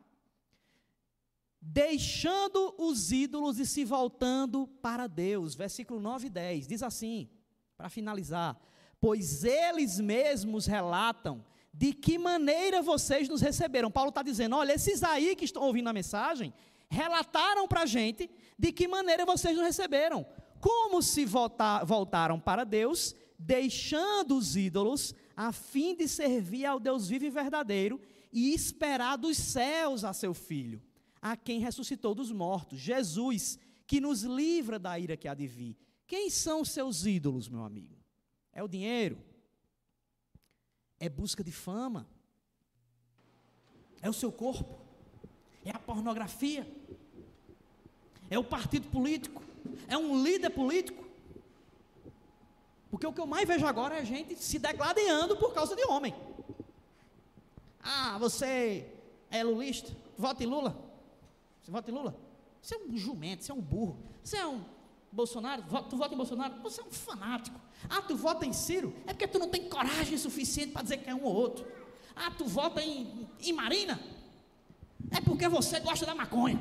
[1.61, 5.55] Deixando os ídolos e se voltando para Deus.
[5.55, 6.67] Versículo 9 e 10.
[6.67, 7.29] Diz assim,
[7.77, 8.57] para finalizar:
[9.01, 13.91] Pois eles mesmos relatam de que maneira vocês nos receberam.
[13.91, 16.53] Paulo está dizendo: olha, esses aí que estão ouvindo a mensagem,
[16.91, 20.27] relataram para a gente de que maneira vocês nos receberam.
[20.61, 27.09] Como se voltar, voltaram para Deus deixando os ídolos, a fim de servir ao Deus
[27.09, 28.01] vivo e verdadeiro
[28.33, 30.83] e esperar dos céus a seu filho,
[31.33, 35.77] a quem ressuscitou dos mortos, Jesus, que nos livra da ira que há de vir.
[36.07, 37.97] Quem são os seus ídolos, meu amigo?
[38.53, 39.19] É o dinheiro?
[40.99, 42.09] É busca de fama?
[44.01, 44.79] É o seu corpo?
[45.65, 46.67] É a pornografia?
[48.31, 49.43] É o partido político?
[49.87, 51.07] É um líder político?
[52.91, 56.15] Porque o que eu mais vejo agora é gente se degladiando por causa de homem.
[57.81, 58.91] Ah, você
[59.31, 59.95] é lulista?
[60.17, 60.88] Vota em Lula?
[61.69, 62.17] Você vota em Lula?
[62.63, 63.99] Você é um jumento, você é um burro.
[64.25, 64.65] Você é um
[65.13, 65.63] Bolsonaro?
[65.91, 66.63] Tu vota em Bolsonaro?
[66.63, 67.61] Você é um fanático.
[67.91, 68.95] Ah, tu vota em Ciro?
[69.07, 71.67] É porque tu não tem coragem suficiente para dizer que é um ou outro.
[72.17, 74.01] Ah, tu vota em, em Marina?
[75.11, 76.59] É porque você gosta da maconha.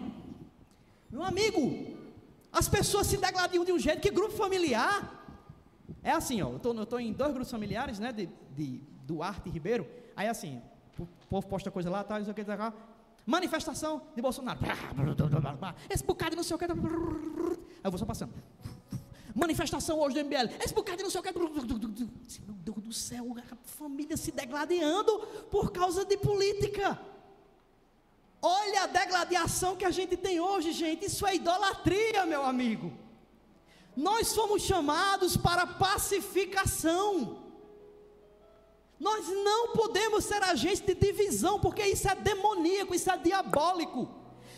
[1.10, 1.98] Meu amigo,
[2.52, 5.14] as pessoas se degladiam de um jeito que grupo familiar
[6.04, 9.88] é assim, ó, eu estou em dois grupos familiares, né, de, de Duarte e Ribeiro,
[10.18, 10.62] aí assim,
[11.00, 12.74] o povo posta coisa lá, tal, não sei o que, tal,
[13.28, 14.60] manifestação de Bolsonaro,
[15.90, 16.72] esse bocado não sei o que, aí
[17.84, 18.34] eu vou só passando,
[19.36, 23.56] manifestação hoje do MBL, esse bocado não sei o que, meu Deus do céu, a
[23.68, 25.20] família se degladiando
[25.52, 26.98] por causa de política,
[28.42, 32.94] olha a degladiação que a gente tem hoje, gente, isso é idolatria, meu amigo,
[33.94, 37.47] nós fomos chamados para pacificação.
[39.00, 44.10] Nós não podemos ser agentes de divisão, porque isso é demoníaco, isso é diabólico.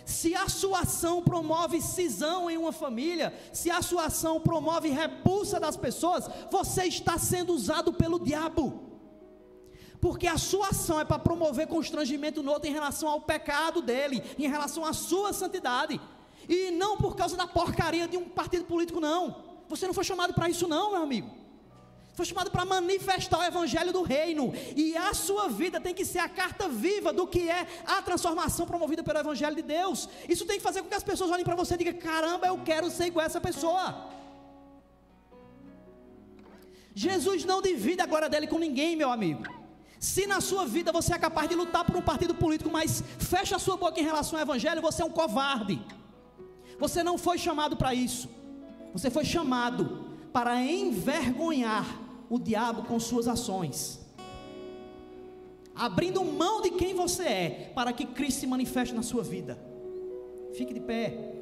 [0.06, 5.60] Se a sua ação promove cisão em uma família, se a sua ação promove repulsa
[5.60, 8.90] das pessoas, você está sendo usado pelo diabo.
[10.02, 14.24] Porque a sua ação é para promover constrangimento no outro em relação ao pecado dele,
[14.38, 16.00] em relação à sua santidade.
[16.48, 19.44] E não por causa da porcaria de um partido político, não.
[19.68, 21.39] Você não foi chamado para isso, não, meu amigo.
[22.20, 24.46] Foi chamado para manifestar o evangelho do reino.
[24.76, 28.66] E a sua vida tem que ser a carta viva do que é a transformação
[28.72, 30.10] promovida pelo evangelho de Deus.
[30.28, 32.58] Isso tem que fazer com que as pessoas olhem para você e digam: caramba, eu
[32.70, 33.86] quero ser igual a essa pessoa.
[36.94, 39.44] Jesus não divide a glória dele com ninguém, meu amigo.
[39.98, 43.56] Se na sua vida você é capaz de lutar por um partido político, mas fecha
[43.56, 45.82] a sua boca em relação ao evangelho, você é um covarde.
[46.78, 48.28] Você não foi chamado para isso.
[48.92, 54.00] Você foi chamado para envergonhar o diabo com suas ações.
[55.74, 59.58] Abrindo mão de quem você é, para que Cristo se manifeste na sua vida.
[60.54, 61.36] Fique de pé.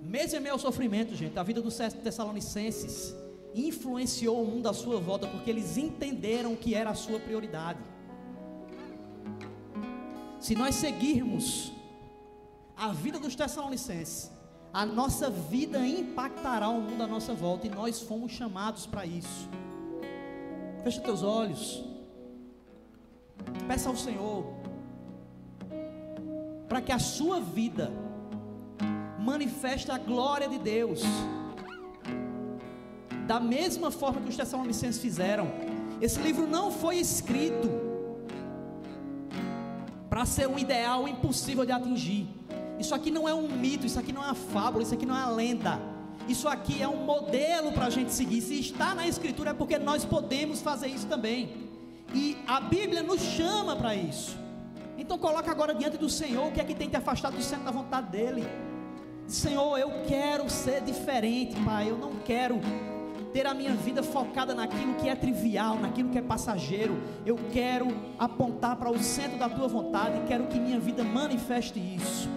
[0.00, 3.14] Mesmo em meio ao sofrimento, gente, a vida dos Tessalonicenses
[3.54, 7.78] influenciou o mundo à sua volta, porque eles entenderam que era a sua prioridade.
[10.40, 11.72] Se nós seguirmos
[12.76, 14.30] a vida dos Tessalonicenses,
[14.72, 19.48] a nossa vida impactará o mundo à nossa volta e nós fomos chamados para isso.
[20.82, 21.84] Fecha teus olhos.
[23.66, 24.64] Peça ao Senhor
[26.68, 27.92] para que a sua vida
[29.20, 31.02] manifeste a glória de Deus.
[33.28, 35.52] Da mesma forma que os Tessalonicenses fizeram.
[36.00, 37.68] Esse livro não foi escrito
[40.10, 42.28] para ser um ideal impossível de atingir.
[42.78, 45.16] Isso aqui não é um mito, isso aqui não é uma fábula, isso aqui não
[45.16, 45.80] é uma lenda.
[46.28, 48.40] Isso aqui é um modelo para a gente seguir.
[48.40, 51.70] Se está na Escritura é porque nós podemos fazer isso também.
[52.14, 54.36] E a Bíblia nos chama para isso.
[54.96, 57.64] Então coloca agora diante do Senhor o que é que tem te afastado do centro
[57.64, 58.44] da vontade dEle.
[59.26, 61.90] Senhor, eu quero ser diferente, Pai.
[61.90, 62.60] Eu não quero
[63.32, 67.02] ter a minha vida focada naquilo que é trivial, naquilo que é passageiro.
[67.26, 71.80] Eu quero apontar para o centro da tua vontade e quero que minha vida manifeste
[71.80, 72.28] isso.